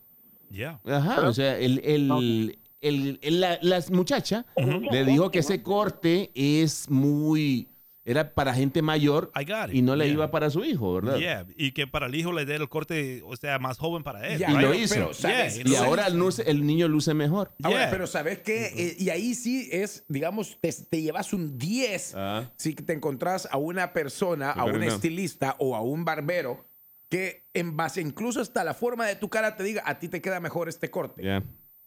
Yeah. 0.50 0.80
Ajá, 0.86 1.28
o 1.28 1.32
sea, 1.32 1.58
el, 1.58 1.80
el, 1.84 2.58
el, 2.88 3.18
el- 3.22 3.40
la, 3.40 3.58
la 3.62 3.82
muchacha 3.90 4.46
le 4.90 5.04
dijo 5.04 5.30
que 5.30 5.40
ese 5.40 5.62
corte 5.62 6.30
es 6.34 6.88
muy. 6.90 7.68
Era 8.06 8.34
para 8.34 8.52
gente 8.52 8.82
mayor 8.82 9.32
I 9.34 9.46
got 9.50 9.70
it. 9.70 9.76
y 9.76 9.80
no 9.80 9.96
le 9.96 10.04
Yeah. 10.04 10.12
iba 10.12 10.30
para 10.30 10.50
su 10.50 10.62
hijo, 10.62 10.92
¿verdad? 10.92 11.16
Yeah. 11.16 11.46
Y 11.56 11.72
que 11.72 11.86
para 11.86 12.04
el 12.04 12.14
hijo 12.14 12.32
le 12.32 12.44
dé 12.44 12.56
el 12.56 12.68
corte, 12.68 13.22
o 13.24 13.34
sea, 13.34 13.58
más 13.58 13.78
joven 13.78 14.02
para 14.02 14.28
él. 14.28 14.44
Y 14.46 14.52
lo 14.60 14.74
hizo. 14.74 14.94
pero, 14.94 15.14
¿sabes? 15.14 15.54
Yeah, 15.54 15.64
Y 15.66 15.70
lo 15.70 15.78
ahora 15.78 16.06
el, 16.08 16.18
luce- 16.18 16.42
el 16.46 16.66
niño 16.66 16.86
luce 16.86 17.14
mejor. 17.14 17.54
Ahora, 17.62 17.78
Yeah. 17.84 17.90
pero 17.90 18.06
¿sabes 18.06 18.40
qué? 18.40 18.66
Eh, 18.76 18.96
y 18.98 19.08
ahí 19.08 19.34
sí 19.34 19.70
es, 19.72 20.04
digamos, 20.08 20.58
te, 20.60 20.70
te 20.70 21.00
llevas 21.00 21.32
un 21.32 21.56
10 21.56 22.12
Ah. 22.14 22.50
si 22.56 22.74
te 22.74 22.92
encontrás 22.92 23.48
a 23.50 23.56
una 23.56 23.94
persona, 23.94 24.50
a 24.50 24.64
un 24.66 24.80
no. 24.80 24.82
estilista 24.82 25.56
o 25.58 25.74
a 25.74 25.80
un 25.80 26.04
barbero 26.04 26.66
que 27.08 27.46
en 27.54 27.74
base 27.74 28.02
incluso 28.02 28.42
hasta 28.42 28.64
la 28.64 28.74
forma 28.74 29.06
de 29.06 29.16
tu 29.16 29.30
cara 29.30 29.56
te 29.56 29.62
diga, 29.64 29.82
a 29.86 29.98
ti 29.98 30.08
te 30.08 30.20
queda 30.20 30.40
mejor 30.40 30.68
este 30.68 30.90
corte. 30.90 31.22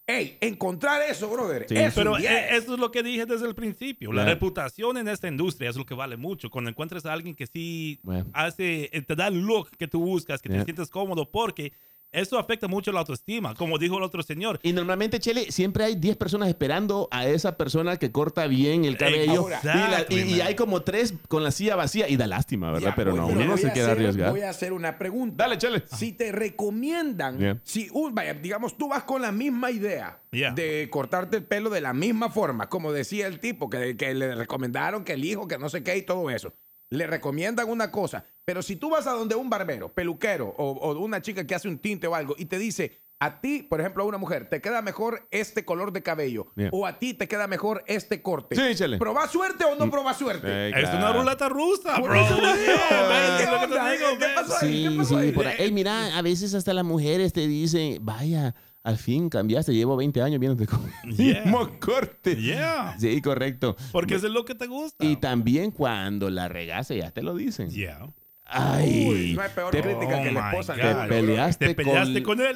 Ey, 0.09 0.37
encontrar 0.39 1.01
eso, 1.01 1.29
brother. 1.29 1.65
Sí. 1.67 1.75
es 1.75 1.93
Pero 1.93 2.13
un 2.13 2.19
10. 2.19 2.31
eh, 2.31 2.47
eso 2.55 2.75
es 2.75 2.79
lo 2.79 2.91
que 2.91 3.03
dije 3.03 3.25
desde 3.25 3.45
el 3.45 3.53
principio. 3.53 4.13
La 4.13 4.23
Yeah. 4.23 4.33
reputación 4.35 4.95
en 4.97 5.09
esta 5.09 5.27
industria 5.27 5.69
es 5.69 5.75
lo 5.75 5.85
que 5.85 5.93
vale 5.95 6.15
mucho. 6.15 6.49
Cuando 6.49 6.69
encuentres 6.69 7.05
a 7.05 7.11
alguien 7.11 7.35
que 7.35 7.45
sí 7.45 7.99
Bueno. 8.03 8.25
hace, 8.33 8.89
eh, 8.93 9.01
te 9.01 9.15
da 9.17 9.27
el 9.27 9.41
look 9.41 9.69
que 9.77 9.87
tú 9.87 9.99
buscas, 9.99 10.41
que 10.41 10.47
Yeah. 10.47 10.59
te 10.59 10.65
sientes 10.65 10.89
cómodo, 10.89 11.29
porque 11.29 11.73
eso 12.11 12.39
afecta 12.39 12.67
mucho 12.67 12.91
la 12.91 12.99
autoestima, 12.99 13.53
como 13.55 13.77
dijo 13.77 13.97
el 13.97 14.03
otro 14.03 14.23
señor. 14.23 14.59
Y 14.63 14.73
normalmente, 14.73 15.19
Chele, 15.19 15.51
siempre 15.51 15.83
hay 15.83 15.95
10 15.95 16.15
personas 16.17 16.49
esperando 16.49 17.07
a 17.11 17.27
esa 17.27 17.57
persona 17.57 17.97
que 17.97 18.11
corta 18.11 18.47
bien 18.47 18.85
el 18.85 18.97
cabello. 18.97 19.47
Y, 19.47 19.67
la- 19.67 20.05
y- 20.09 20.15
y 20.15 20.17
Exactly, 20.19 20.41
hay 20.41 20.55
como 20.55 20.81
tres 20.81 21.13
con 21.27 21.43
la 21.43 21.51
silla 21.51 21.75
vacía 21.75 22.09
y 22.09 22.17
da 22.17 22.27
lástima, 22.27 22.71
¿verdad? 22.71 22.89
Ya, 22.89 22.95
pero 22.95 23.11
no, 23.15 23.27
pero 23.27 23.39
uno 23.39 23.49
no 23.51 23.57
se 23.57 23.67
a 23.67 23.73
quiere 23.73 23.87
hacer- 23.91 23.97
arriesgar. 23.99 24.31
Voy 24.31 24.41
a 24.41 24.49
hacer 24.49 24.73
una 24.73 24.97
pregunta. 24.97 25.43
Dale, 25.43 25.57
Chele. 25.57 25.83
Si 25.87 26.13
te 26.13 26.31
recomiendan, 26.31 27.39
Yeah. 27.39 27.59
si 27.63 27.89
un, 27.93 28.13
vaya, 28.15 28.33
digamos, 28.33 28.77
tú 28.77 28.89
vas 28.89 29.03
con 29.03 29.21
la 29.21 29.31
misma 29.31 29.71
idea 29.71 30.19
Yeah. 30.31 30.51
de 30.53 30.87
cortarte 30.91 31.37
el 31.37 31.43
pelo 31.43 31.69
de 31.69 31.81
la 31.81 31.93
misma 31.93 32.29
forma, 32.29 32.69
como 32.69 32.91
decía 32.91 33.27
el 33.27 33.39
tipo, 33.39 33.69
que, 33.69 33.95
que 33.97 34.13
le 34.13 34.35
recomendaron 34.35 35.03
que 35.03 35.13
el 35.13 35.23
hijo, 35.25 35.47
que 35.47 35.57
no 35.57 35.69
sé 35.69 35.83
qué 35.83 35.97
y 35.97 36.01
todo 36.03 36.29
eso. 36.29 36.53
Le 36.89 37.05
recomiendan 37.05 37.69
una 37.69 37.91
cosa, 37.91 38.25
pero 38.45 38.61
si 38.61 38.77
tú 38.77 38.89
vas 38.89 39.07
a 39.07 39.11
donde 39.11 39.35
un 39.35 39.49
barbero, 39.49 39.93
peluquero 39.93 40.47
o, 40.57 40.97
una 40.99 41.21
chica 41.21 41.45
que 41.45 41.55
hace 41.55 41.67
un 41.67 41.79
tinte 41.79 42.07
o 42.07 42.15
algo 42.15 42.35
y 42.37 42.45
te 42.45 42.57
dice, 42.57 43.01
a 43.19 43.41
ti, 43.41 43.63
por 43.63 43.79
ejemplo, 43.81 44.03
a 44.03 44.05
una 44.05 44.17
mujer, 44.19 44.47
te 44.49 44.61
queda 44.61 44.81
mejor 44.81 45.27
este 45.31 45.65
color 45.65 45.91
de 45.91 46.03
cabello 46.03 46.47
Yeah. 46.55 46.69
o 46.71 46.85
a 46.85 46.99
ti 46.99 47.13
te 47.15 47.27
queda 47.27 47.47
mejor 47.47 47.83
este 47.87 48.21
corte. 48.21 48.55
Sí, 48.55 48.75
chele. 48.75 48.97
¿Probás 48.97 49.31
suerte 49.31 49.63
o 49.65 49.75
no 49.75 49.89
probás 49.89 50.17
suerte? 50.17 50.47
Eh, 50.47 50.71
Es 50.75 50.89
una 50.93 51.11
ruleta 51.13 51.49
rusa, 51.49 51.99
bro. 51.99 52.13
¿qué 52.13 53.43
es 53.43 53.51
lo 53.51 53.59
que 53.59 53.67
te 53.67 53.73
onda? 53.73 53.91
digo, 53.91 54.05
¿Qué 54.19 54.25
man. 54.25 54.35
pasó 54.35 54.53
ahí? 54.65 54.83
¿Qué 54.83 54.89
Sí, 54.91 54.97
pasó 54.97 55.17
ahí? 55.17 55.27
sí, 55.29 55.33
por 55.33 55.47
ahí. 55.47 55.55
Ey, 55.59 55.71
mira, 55.71 56.17
a 56.17 56.21
veces 56.21 56.53
hasta 56.53 56.73
las 56.73 56.85
mujeres 56.85 57.33
te 57.33 57.47
dicen, 57.47 57.97
vaya, 58.05 58.53
al 58.83 58.97
fin 58.97 59.29
cambiaste, 59.29 59.73
llevo 59.73 59.97
20 59.97 60.21
años 60.21 60.39
viéndote 60.39 60.67
con 60.67 60.85
el 61.03 61.15
Yeah. 61.17 61.41
mismo 61.43 61.69
corte. 61.79 62.35
Yeah. 62.35 62.95
Sí, 62.99 63.21
correcto. 63.21 63.75
Porque 63.91 64.15
eso 64.15 64.27
es 64.27 64.33
lo 64.33 64.45
que 64.45 64.55
te 64.55 64.67
gusta. 64.67 65.03
Y 65.03 65.15
también 65.17 65.71
cuando 65.71 66.29
la 66.29 66.47
regaste, 66.47 66.97
ya 66.97 67.11
te 67.11 67.21
lo 67.23 67.33
dicen. 67.35 67.69
Yeah. 67.69 68.07
Ay, 68.49 69.07
Uy, 69.09 69.33
no 69.33 69.41
hay 69.41 69.49
peor 69.53 69.71
te, 69.71 69.81
crítica 69.81 70.23
que 70.23 70.31
la 70.31 70.45
Oh, 70.45 70.49
esposa. 70.49 70.73
te 70.75 71.07
peleaste, 71.09 71.67
Te 71.67 71.75
peleaste 71.75 72.23
con... 72.23 72.37
con, 72.37 72.45
él. 72.47 72.55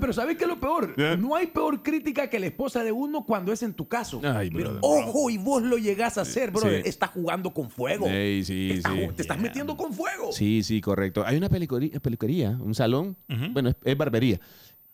pero 0.00 0.12
¿sabes 0.12 0.36
qué 0.36 0.44
es 0.44 0.48
lo 0.48 0.60
peor? 0.60 0.94
¿Eh? 0.96 1.16
No 1.18 1.34
hay 1.34 1.46
peor 1.46 1.82
crítica 1.82 2.28
que 2.28 2.38
la 2.38 2.46
esposa 2.46 2.84
de 2.84 2.92
uno 2.92 3.24
cuando 3.24 3.52
es 3.52 3.62
en 3.62 3.74
tu 3.74 3.88
caso. 3.88 4.20
Ay, 4.24 4.50
Pero, 4.50 4.74
brother. 4.74 4.80
ojo, 4.82 5.30
y 5.30 5.38
vos 5.38 5.62
lo 5.62 5.78
llegás 5.78 6.18
a 6.18 6.22
hacer, 6.22 6.50
brother. 6.50 6.82
Sí. 6.82 6.88
Estás 6.88 7.10
jugando 7.10 7.52
con 7.52 7.70
fuego. 7.70 8.06
Ey, 8.06 8.44
sí, 8.44 8.70
Estás 8.72 8.92
sí. 8.92 8.98
ju- 9.00 9.14
Te 9.14 9.22
estás 9.22 9.38
metiendo 9.38 9.76
con 9.76 9.92
fuego. 9.92 10.32
Sí, 10.32 10.62
sí, 10.62 10.80
correcto. 10.80 11.24
Hay 11.26 11.36
una 11.36 11.48
peluquería, 11.48 12.50
un 12.60 12.74
salón, 12.74 13.16
bueno, 13.52 13.70
es, 13.70 13.76
es 13.84 13.96
barbería, 13.96 14.40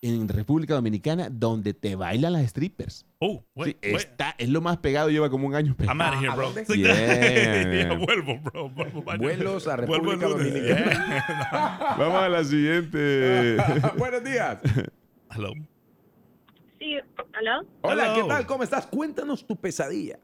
en 0.03 0.29
República 0.29 0.75
Dominicana 0.75 1.29
donde 1.31 1.75
te 1.75 1.95
bailan 1.95 2.33
las 2.33 2.47
strippers. 2.51 3.05
Oh, 3.19 3.45
wait, 3.55 3.77
Sí, 3.83 3.91
wait. 3.93 3.97
está, 4.01 4.35
es 4.39 4.49
lo 4.49 4.61
más 4.63 4.79
pegado, 4.79 5.11
lleva 5.11 5.29
como 5.29 5.47
un 5.47 5.55
año 5.55 5.75
pegado. 5.77 5.93
I'm 5.93 6.01
out 6.01 6.15
of 6.15 6.21
here, 6.23 6.33
¿A 6.33 6.37
bro. 6.37 6.53
Yeah. 6.75 7.71
Yeah, 7.71 7.95
vuelvo, 7.99 8.39
bro. 8.41 8.71
Vuelvo. 8.71 9.03
Vuelos 9.19 9.69
a 9.69 9.77
República. 9.77 10.27
Dominicana. 10.29 11.95
Vamos 11.99 12.23
a 12.23 12.29
la 12.31 12.45
siguiente. 12.45 13.57
Buenos 13.99 14.25
días. 14.25 14.59
Hello. 15.35 15.53
Sí, 16.79 16.97
¿aló? 17.35 17.67
Hola, 17.83 18.15
¿qué 18.15 18.21
Hello. 18.21 18.29
tal? 18.29 18.47
¿Cómo 18.47 18.63
estás? 18.63 18.87
Cuéntanos 18.87 19.47
tu 19.47 19.55
pesadilla. 19.57 20.19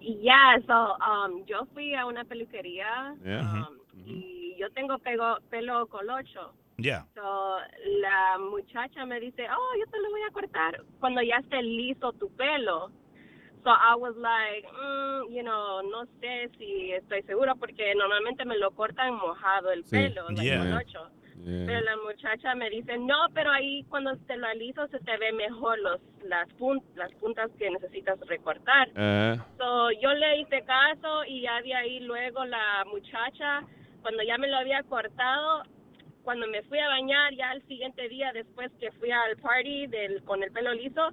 Ya, 0.00 0.56
so, 0.66 0.94
um, 0.96 1.44
yo 1.46 1.66
fui 1.74 1.94
a 1.94 2.06
una 2.06 2.24
peluquería 2.24 3.14
Yeah. 3.24 3.68
um, 3.68 3.78
y 4.06 4.54
yo 4.58 4.70
tengo 4.72 4.98
pego- 4.98 5.40
pelo 5.50 5.86
colocho. 5.88 6.54
Yeah. 6.78 7.04
So, 7.14 7.56
la 8.00 8.38
muchacha 8.38 9.04
me 9.06 9.20
dice, 9.20 9.46
oh, 9.48 9.78
yo 9.78 9.86
te 9.90 9.98
lo 10.00 10.10
voy 10.10 10.22
a 10.28 10.32
cortar 10.32 10.80
cuando 11.00 11.22
ya 11.22 11.36
esté 11.36 11.62
liso 11.62 12.12
tu 12.14 12.28
pelo. 12.36 12.90
So 13.62 13.70
I 13.70 13.94
was 13.96 14.14
like, 14.16 14.66
mm, 14.68 15.32
you 15.32 15.42
know, 15.42 15.80
no 15.82 16.04
sé 16.20 16.50
si 16.58 16.92
estoy 16.92 17.22
segura 17.22 17.54
porque 17.54 17.94
normalmente 17.94 18.44
me 18.44 18.58
lo 18.58 18.72
cortan 18.72 19.14
mojado 19.14 19.70
el 19.72 19.84
Sí. 19.84 19.90
pelo, 19.96 20.28
like 20.30 20.42
Yeah. 20.44 20.80
Pero 21.66 21.80
la 21.80 21.96
muchacha 21.98 22.54
me 22.54 22.70
dice, 22.70 22.96
no, 22.98 23.16
pero 23.34 23.50
ahí 23.52 23.84
cuando 23.90 24.16
te 24.26 24.36
lo 24.36 24.46
aliso 24.46 24.86
se 24.88 24.98
te 25.00 25.16
ve 25.18 25.32
mejor 25.32 25.78
los 25.78 26.00
las, 26.24 26.48
pun- 26.58 26.82
las 26.94 27.12
puntas 27.14 27.50
que 27.58 27.70
necesitas 27.70 28.18
recortar. 28.26 28.88
Ah, 28.96 29.36
So, 29.58 29.90
yo 29.92 30.12
le 30.14 30.40
hice 30.40 30.62
caso 30.62 31.24
y 31.26 31.42
ya 31.42 31.60
de 31.62 31.74
ahí 31.74 32.00
luego 32.00 32.44
la 32.44 32.84
muchacha, 32.90 33.62
cuando 34.02 34.22
ya 34.22 34.36
me 34.38 34.48
lo 34.48 34.56
había 34.58 34.82
cortado, 34.84 35.64
cuando 36.24 36.46
me 36.48 36.62
fui 36.62 36.78
a 36.80 36.88
bañar 36.88 37.34
ya 37.34 37.52
el 37.52 37.66
siguiente 37.68 38.08
día 38.08 38.32
después 38.32 38.70
que 38.80 38.90
fui 38.92 39.10
al 39.10 39.36
party 39.36 39.86
del 39.86 40.24
con 40.24 40.42
el 40.42 40.50
pelo 40.50 40.72
liso, 40.74 41.12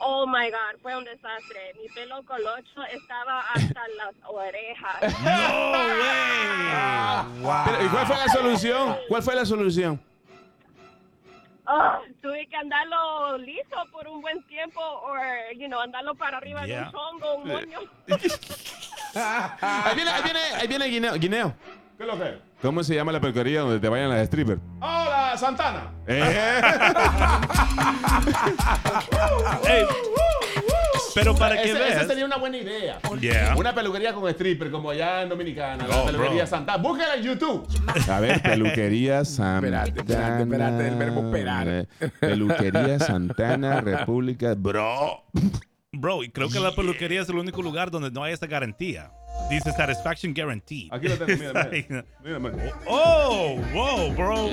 Oh 0.00 0.26
my 0.26 0.48
God, 0.50 0.80
fue 0.80 0.96
un 0.96 1.04
desastre. 1.04 1.74
Mi 1.80 1.88
pelo 1.88 2.22
colocho 2.24 2.84
estaba 2.92 3.40
hasta 3.52 3.82
las 3.96 4.14
orejas. 4.24 4.96
Pero, 7.64 7.84
¿Y 7.84 7.88
cuál 7.88 8.06
fue 8.06 8.16
la 8.16 8.28
solución? 8.28 8.96
¿Cuál 9.08 9.22
fue 9.22 9.34
la 9.34 9.44
solución? 9.44 10.00
Ah, 11.66 12.00
tuve 12.22 12.46
que 12.46 12.56
andarlo 12.56 13.36
liso 13.38 13.76
por 13.92 14.06
un 14.08 14.22
buen 14.22 14.42
tiempo 14.46 14.80
o, 14.80 15.12
you 15.54 15.66
know, 15.66 15.80
andarlo 15.80 16.14
para 16.14 16.38
arriba 16.38 16.64
de 16.64 16.78
un 16.78 16.90
chongo, 16.90 17.34
un 17.34 17.48
moño. 17.48 17.80
Ahí 19.14 19.96
viene, 19.96 20.10
ahí 20.10 20.22
viene, 20.22 20.38
ahí 20.38 20.68
viene 20.68 20.86
Guineo. 20.86 21.14
Guineo. 21.14 21.54
¿Qué 21.96 22.04
es 22.04 22.06
lo 22.06 22.18
que? 22.18 22.47
¿Cómo 22.60 22.82
se 22.82 22.94
llama 22.94 23.12
la 23.12 23.20
peluquería 23.20 23.60
donde 23.60 23.78
te 23.78 23.88
vayan 23.88 24.08
las 24.10 24.26
strippers? 24.26 24.60
Hola, 24.80 25.34
Santana. 25.38 25.92
Eh. 26.08 26.60
Ey, 29.68 29.84
pero 31.14 31.34
para 31.36 31.56
que 31.56 31.70
Esa- 31.70 31.86
esa 31.86 31.94
veas. 31.96 32.06
sería 32.08 32.24
una 32.24 32.36
buena 32.36 32.56
idea. 32.56 32.98
Yeah. 33.20 33.54
Una 33.56 33.72
peluquería 33.74 34.12
con 34.12 34.28
stripper, 34.28 34.70
como 34.72 34.90
allá 34.90 35.22
en 35.22 35.28
Dominicana. 35.28 35.84
Oh, 35.86 35.88
la 36.00 36.04
peluquería 36.06 36.42
bro. 36.42 36.46
Santana. 36.46 36.82
Búsquela 36.82 37.14
en 37.14 37.22
YouTube. 37.22 37.68
A 38.10 38.20
ver, 38.20 38.42
peluquería 38.42 39.24
Santana. 39.24 39.84
Espérate, 39.84 40.00
espérate, 40.00 40.42
espérate, 40.42 40.88
el 40.88 40.94
verbo 40.96 41.20
esperar. 41.26 41.68
eh, 41.68 41.86
Peluquería 42.20 42.98
Santana, 42.98 43.80
República. 43.80 44.54
Bro. 44.56 45.24
Bro, 45.92 46.22
y 46.24 46.30
creo 46.30 46.48
que 46.50 46.58
la 46.60 46.72
peluquería 46.72 47.22
es 47.22 47.28
el 47.28 47.36
único 47.36 47.62
lugar 47.62 47.90
donde 47.92 48.10
no 48.10 48.22
hay 48.24 48.32
esa 48.34 48.46
garantía. 48.46 49.10
Dice 49.50 49.72
Satisfaction 49.72 50.34
Guarantee. 50.34 50.88
Aquí 50.92 51.08
lo 51.08 51.16
tengo, 51.16 51.38
mira, 51.38 51.68
mira. 51.70 52.04
Mira, 52.22 52.38
mira. 52.38 52.54
Oh, 52.86 53.56
wow, 53.72 54.12
bro. 54.14 54.44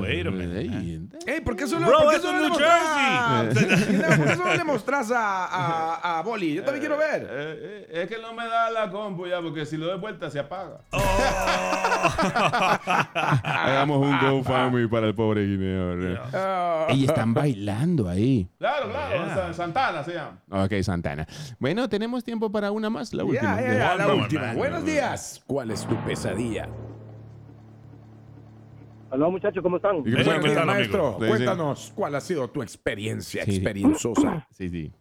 Wait 0.00 0.24
a 0.26 0.30
minute. 0.30 1.18
Ey, 1.26 1.40
¿por 1.40 1.56
qué 1.56 1.66
solo, 1.66 1.86
Bro, 1.88 1.98
¿por 1.98 2.10
qué 2.10 2.16
es 2.16 2.22
solo 2.22 2.38
New 2.48 2.54
Jersey. 2.54 3.98
¿Por 4.18 4.26
qué 4.28 4.36
solo 4.36 4.54
le 4.54 4.64
mostrás 4.64 5.10
a, 5.10 5.46
a, 5.46 6.18
a 6.18 6.22
Boli? 6.22 6.54
Yo 6.54 6.62
también 6.62 6.80
quiero 6.80 6.96
ver. 6.96 7.22
Eh, 7.28 7.86
eh, 7.90 8.02
es 8.02 8.08
que 8.08 8.18
no 8.22 8.32
me 8.34 8.46
da 8.46 8.70
la 8.70 8.88
compu 8.90 9.26
ya, 9.26 9.40
porque 9.40 9.66
si 9.66 9.76
lo 9.76 9.86
doy 9.86 9.98
vuelta 9.98 10.30
se 10.30 10.38
apaga. 10.38 10.78
Hagamos 13.44 13.98
un 13.98 14.18
GoFundMe 14.18 14.88
para 14.88 15.06
el 15.08 15.14
pobre 15.14 15.44
Guineo. 15.46 15.96
¿no? 15.96 16.20
Ah. 16.32 16.86
Ey, 16.88 17.04
están 17.04 17.34
bailando 17.34 18.08
ahí. 18.08 18.48
Claro, 18.58 18.90
claro. 18.90 19.24
Yeah. 19.26 19.34
Sa- 19.34 19.52
Santana 19.54 20.04
se 20.04 20.14
llama. 20.14 20.38
Ok, 20.50 20.72
Santana. 20.82 21.26
Bueno, 21.58 21.88
tenemos 21.88 22.22
tiempo 22.24 22.50
para 22.50 22.70
una 22.70 22.90
más, 22.90 23.12
la 23.14 23.24
última. 23.24 23.51
Ya, 23.60 23.72
ya, 23.78 23.94
la 23.96 24.04
One 24.06 24.12
more, 24.12 24.22
última. 24.22 24.42
man. 24.42 24.56
Buenos 24.56 24.84
días. 24.84 25.44
¿Cuál 25.46 25.70
es 25.70 25.86
tu 25.86 25.94
pesadilla? 26.04 26.68
Hola 29.10 29.28
muchachos, 29.28 29.62
¿cómo 29.62 29.76
están? 29.76 29.98
¿Y 29.98 30.04
qué. 30.04 30.64
Maestro, 30.64 31.16
Sí, 31.18 31.24
sí. 31.24 31.28
cuéntanos 31.28 31.92
cuál 31.94 32.14
ha 32.14 32.20
sido 32.20 32.48
tu 32.48 32.62
experiencia 32.62 33.44
Sí, 33.44 33.50
experienciosa. 33.56 34.46
Sí, 34.52 34.68
sí. 34.70 34.92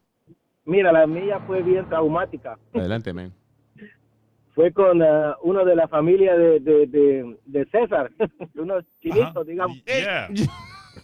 Mira, 0.65 0.91
la 0.91 1.07
mía 1.07 1.39
fue 1.47 1.61
bien 1.63 1.87
traumática. 1.87 2.57
Adelante, 2.73 3.13
man. 3.13 3.33
Fue 4.53 4.73
con 4.73 5.01
ah, 5.01 5.37
uno 5.43 5.63
de 5.63 5.75
la 5.77 5.87
familia 5.87 6.35
de, 6.35 6.59
de, 6.59 6.85
de, 6.85 7.37
de 7.45 7.65
César, 7.71 8.11
unos 8.55 8.83
chinitos, 9.01 9.29
Ajá. 9.37 9.43
digamos. 9.45 9.83
Yeah. 9.85 10.29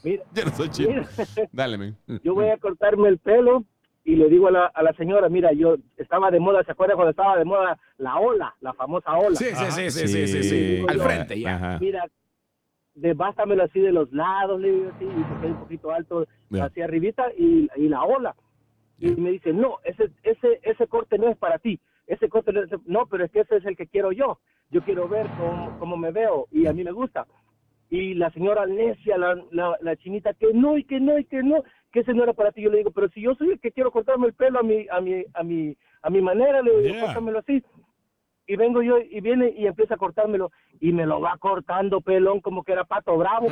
Mira, 0.03 0.23
Yo 0.33 0.45
no 0.45 0.51
soy 0.51 0.69
chino. 0.69 0.89
mira, 0.89 1.07
Dale, 1.53 1.77
man. 1.77 1.97
yo 2.25 2.33
voy 2.33 2.49
a 2.49 2.57
cortarme 2.57 3.07
el 3.07 3.17
pelo 3.19 3.63
y 4.07 4.15
le 4.15 4.29
digo 4.29 4.47
a 4.47 4.51
la, 4.51 4.65
a 4.67 4.83
la 4.83 4.93
señora, 4.93 5.27
mira, 5.27 5.51
yo 5.51 5.75
estaba 5.97 6.31
de 6.31 6.39
moda, 6.39 6.63
¿se 6.63 6.71
acuerda 6.71 6.95
cuando 6.95 7.11
estaba 7.11 7.37
de 7.37 7.43
moda 7.43 7.77
la 7.97 8.17
ola, 8.17 8.55
la 8.61 8.71
famosa 8.71 9.11
ola? 9.17 9.35
Sí, 9.35 9.47
sí, 9.53 9.65
sí, 9.69 9.91
sí, 9.91 10.07
sí, 10.07 10.27
sí, 10.27 10.43
sí. 10.43 10.85
Al 10.87 11.01
frente 11.01 11.37
ya. 11.37 11.55
Ajá. 11.55 11.77
Mira, 11.81 12.05
debástamelo 12.95 13.63
así 13.63 13.81
de 13.81 13.91
los 13.91 14.09
lados, 14.13 14.61
le 14.61 14.71
digo 14.71 14.91
así, 14.95 15.03
y 15.03 15.23
porque 15.23 15.47
es 15.47 15.51
un 15.51 15.59
poquito 15.59 15.91
alto 15.91 16.25
Ya. 16.49 16.63
hacia 16.65 16.85
arribita 16.85 17.25
y, 17.37 17.67
y 17.75 17.89
la 17.89 18.03
ola. 18.03 18.33
Y 18.97 19.11
me 19.11 19.31
dice, 19.31 19.51
no, 19.51 19.79
ese, 19.83 20.09
ese, 20.23 20.61
ese 20.63 20.87
corte 20.87 21.17
no 21.17 21.27
es 21.27 21.37
para 21.37 21.59
ti. 21.59 21.77
Ese 22.07 22.29
corte 22.29 22.53
no 22.53 22.63
es, 22.63 22.69
no, 22.85 23.07
pero 23.07 23.25
es 23.25 23.31
que 23.31 23.41
ese 23.41 23.57
es 23.57 23.65
el 23.65 23.75
que 23.75 23.87
quiero 23.87 24.13
yo. 24.13 24.39
Yo 24.71 24.81
quiero 24.83 25.09
ver 25.09 25.27
cómo, 25.37 25.77
cómo 25.79 25.97
me 25.97 26.11
veo 26.11 26.47
y 26.49 26.65
a 26.65 26.71
mí 26.73 26.83
me 26.85 26.91
gusta. 26.91 27.27
Y 27.89 28.15
la 28.15 28.29
señora 28.31 28.65
necia, 28.65 29.17
la, 29.17 29.41
la, 29.51 29.77
la 29.81 29.95
chinita, 29.95 30.33
que 30.33 30.53
no, 30.53 30.77
y 30.77 30.83
que 30.83 30.99
no, 30.99 31.17
y 31.17 31.25
que 31.25 31.41
no, 31.41 31.63
que 31.91 32.01
ese 32.01 32.13
no 32.13 32.23
era 32.23 32.33
para 32.33 32.51
ti. 32.51 32.61
Yo 32.61 32.69
le 32.69 32.79
digo, 32.79 32.91
pero 32.91 33.07
si 33.09 33.21
yo 33.21 33.33
soy 33.35 33.51
el 33.51 33.59
que 33.59 33.71
quiero 33.71 33.91
cortarme 33.91 34.27
el 34.27 34.33
pelo 34.33 34.59
a 34.59 34.63
mi, 34.63 34.85
a 34.89 34.99
mi, 34.99 35.23
a 35.33 35.43
mi, 35.43 35.77
a 36.01 36.09
mi 36.09 36.21
manera, 36.21 36.61
le 36.61 36.71
digo, 36.81 36.81
Yeah. 36.95 37.05
córtamelo 37.05 37.39
así 37.39 37.63
y 38.49 38.55
vengo 38.55 38.81
yo 38.81 38.97
y 38.99 39.19
viene 39.19 39.53
y 39.57 39.67
empieza 39.67 39.95
a 39.95 39.97
cortármelo 39.97 40.51
y 40.79 40.93
me 40.93 41.05
lo 41.05 41.19
va 41.19 41.37
cortando 41.37 41.99
pelón 41.99 42.39
como 42.39 42.63
que 42.63 42.71
era 42.71 42.85
pato 42.85 43.17
bravo. 43.17 43.47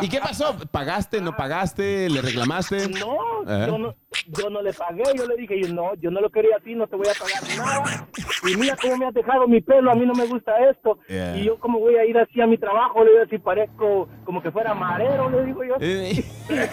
¿Y 0.00 0.08
qué 0.08 0.20
pasó? 0.20 0.56
¿Pagaste, 0.70 1.20
no 1.20 1.36
pagaste? 1.36 2.08
¿Le 2.10 2.20
reclamaste? 2.20 2.88
No, 2.88 3.42
Ajá. 3.46 3.66
yo 3.66 3.78
no, 3.78 3.94
yo 4.26 4.50
no 4.50 4.62
le 4.62 4.72
pagué, 4.72 5.02
yo 5.14 5.26
le 5.26 5.36
dije, 5.36 5.60
yo 5.60 5.72
no, 5.72 5.94
yo 5.96 6.10
no 6.10 6.20
lo 6.20 6.30
quería 6.30 6.56
a 6.56 6.60
ti, 6.60 6.74
no 6.74 6.86
te 6.86 6.96
voy 6.96 7.06
a 7.08 7.14
pagar 7.14 7.42
nada. 7.56 8.08
Y 8.48 8.56
mira 8.56 8.76
cómo 8.80 8.96
me 8.96 9.06
has 9.06 9.14
dejado 9.14 9.46
mi 9.46 9.60
pelo, 9.60 9.90
a 9.90 9.94
mí 9.94 10.04
no 10.06 10.14
me 10.14 10.26
gusta 10.26 10.52
esto. 10.70 10.98
Yeah. 11.08 11.36
Y 11.36 11.44
yo 11.44 11.58
como 11.58 11.78
voy 11.78 11.96
a 11.96 12.04
ir 12.04 12.18
así 12.18 12.40
a 12.40 12.46
mi 12.46 12.58
trabajo, 12.58 13.04
le 13.04 13.10
digo 13.12 13.22
así, 13.24 13.38
parezco 13.38 14.08
como 14.24 14.42
que 14.42 14.50
fuera 14.50 14.74
marero, 14.74 15.30
le 15.30 15.44
digo 15.44 15.64
yo. 15.64 15.76
Eh, 15.84 16.68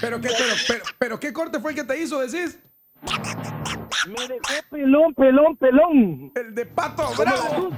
¿Pero 0.00 0.20
qué, 0.20 0.28
pero, 0.28 0.54
pero, 0.68 0.84
pero 0.98 1.20
qué 1.20 1.32
corte 1.32 1.60
fue 1.60 1.70
el 1.70 1.76
que 1.76 1.84
te 1.84 2.00
hizo, 2.00 2.20
decís? 2.20 2.58
me 4.06 4.28
dejó 4.28 4.68
pelón, 4.70 5.14
pelón, 5.14 5.56
pelón. 5.56 6.32
El 6.34 6.54
de 6.54 6.66
Pato 6.66 7.08
Bravo. 7.16 7.70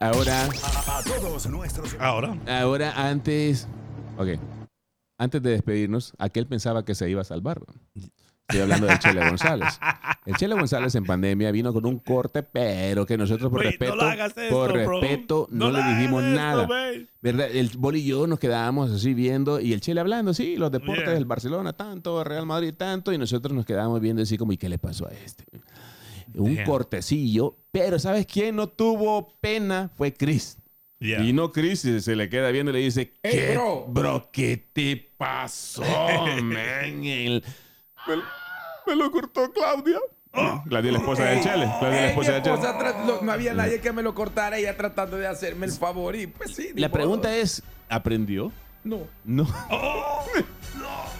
Ahora, 0.00 0.44
A 0.44 1.02
todos 1.02 1.48
nuestros 1.48 1.96
Ahora. 1.98 2.36
ahora 2.46 2.92
antes. 3.08 3.66
Ok. 4.16 4.28
Antes 5.18 5.42
de 5.42 5.50
despedirnos, 5.50 6.12
aquel 6.18 6.46
pensaba 6.46 6.84
que 6.84 6.94
se 6.94 7.10
iba 7.10 7.22
a 7.22 7.24
salvar. 7.24 7.60
Estoy 8.48 8.60
hablando 8.62 8.86
del 8.86 8.98
Chele 9.00 9.28
González. 9.28 9.78
El 10.24 10.36
Chele 10.36 10.54
González 10.54 10.94
en 10.94 11.04
pandemia 11.04 11.50
vino 11.50 11.72
con 11.72 11.84
un 11.84 11.98
corte, 11.98 12.42
pero 12.44 13.04
que 13.04 13.18
nosotros 13.18 13.50
por 13.50 13.60
respeto, 13.62 13.96
no 13.96 14.10
esto, 14.12 14.40
por 14.48 14.72
bro. 14.72 15.00
respeto, 15.00 15.48
no, 15.50 15.70
No 15.70 15.76
le 15.78 15.84
dijimos 15.94 16.22
nada. 16.22 16.66
¿Verdad? 17.20 17.48
El 17.50 17.68
Bol 17.76 17.96
y 17.96 18.04
yo 18.06 18.26
nos 18.28 18.38
quedábamos 18.38 18.92
así 18.92 19.12
viendo 19.12 19.58
y 19.60 19.72
el 19.72 19.80
Chele 19.80 20.00
hablando, 20.00 20.32
sí, 20.32 20.56
los 20.56 20.70
deportes 20.70 21.04
Yeah. 21.04 21.14
del 21.14 21.24
Barcelona 21.24 21.72
tanto, 21.72 22.22
Real 22.24 22.46
Madrid 22.46 22.72
tanto, 22.74 23.12
y 23.12 23.18
nosotros 23.18 23.52
nos 23.52 23.66
quedábamos 23.66 24.00
viendo 24.00 24.22
así 24.22 24.38
como, 24.38 24.52
¿y 24.52 24.56
qué 24.56 24.68
le 24.68 24.78
pasó 24.78 25.08
a 25.08 25.10
este? 25.10 25.44
Un 26.34 26.56
Damn. 26.56 26.64
cortecillo, 26.66 27.56
pero 27.72 27.98
¿sabes 27.98 28.26
quién 28.26 28.56
no 28.56 28.68
tuvo 28.68 29.36
pena? 29.40 29.90
Fue 29.96 30.12
Chris. 30.12 30.58
Yeah. 31.00 31.22
Y 31.22 31.32
no 31.32 31.52
Chris 31.52 31.80
se- 31.80 32.00
se 32.00 32.16
le 32.16 32.28
queda 32.28 32.50
viendo 32.50 32.70
y 32.70 32.74
le 32.74 32.80
dice, 32.80 33.12
¿qué, 33.22 33.52
bro. 33.54 33.86
bro. 33.88 34.28
¿qué 34.32 34.56
te 34.72 34.96
pasó, 35.16 35.82
man? 36.42 37.04
El- 37.04 37.44
me, 38.06 38.16
me 38.86 38.96
lo 38.96 39.10
cortó 39.10 39.50
Claudia. 39.52 39.98
Claudia, 40.68 40.92
la 40.92 40.98
esposa 40.98 41.24
del 41.24 41.40
Chele. 41.42 41.64
Claudia, 41.78 42.00
la 42.00 42.08
esposa 42.08 42.32
del 42.32 42.42
Chele. 42.42 42.58
no 43.22 43.32
había 43.32 43.54
nadie 43.54 43.80
que 43.80 43.92
me 43.92 44.02
lo 44.02 44.14
cortara, 44.14 44.58
ella 44.58 44.76
tratando 44.76 45.16
de 45.16 45.26
hacerme 45.26 45.66
el 45.66 45.72
favor 45.72 46.16
y 46.16 46.26
pues 46.26 46.54
sí. 46.54 46.70
La 46.74 46.88
modo. 46.88 46.98
pregunta 46.98 47.36
es, 47.36 47.62
¿aprendió? 47.88 48.50
No. 48.84 49.00
No. 49.24 49.44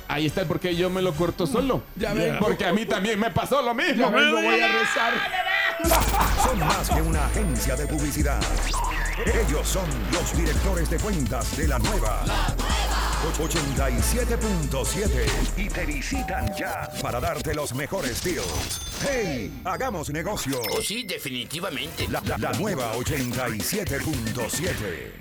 Ahí 0.09 0.27
está 0.27 0.41
el 0.41 0.47
por 0.47 0.59
qué 0.59 0.75
yo 0.75 0.89
me 0.91 1.03
lo 1.03 1.13
corto 1.15 1.47
solo. 1.47 1.83
Ya 1.97 2.15
ven. 2.15 2.39
Porque 2.39 2.65
a 2.65 2.73
mí 2.73 2.87
también 2.87 3.21
me 3.21 3.31
pasó 3.31 3.61
lo 3.63 3.75
mismo. 3.75 3.95
Ya 3.97 4.09
vengo, 4.11 4.41
voy 4.43 4.61
a 4.61 4.69
rezar. 4.69 5.13
son 6.43 6.59
más 6.61 6.89
que 6.89 7.03
una 7.03 7.27
agencia 7.27 7.77
de 7.77 7.87
publicidad. 7.87 8.41
Ellos 9.27 9.69
son 9.69 9.87
los 10.13 10.37
directores 10.37 10.89
de 10.91 10.97
cuentas 10.99 11.57
de 11.57 11.69
la 11.69 11.79
nueva. 11.79 12.23
87.7 13.39 15.27
y 15.57 15.69
te 15.69 15.85
visitan 15.87 16.55
ya 16.57 16.89
para 17.03 17.19
darte 17.21 17.53
los 17.55 17.75
mejores 17.75 18.23
deals. 18.23 18.81
¡Hey! 19.07 19.61
Hagamos 19.65 20.09
negocio. 20.11 20.61
Oh, 20.71 20.81
sí, 20.81 21.03
definitivamente. 21.03 22.07
La, 22.09 22.23
la- 22.25 22.39
la 22.39 22.53
nueva 22.53 22.95
87.7. 22.95 25.13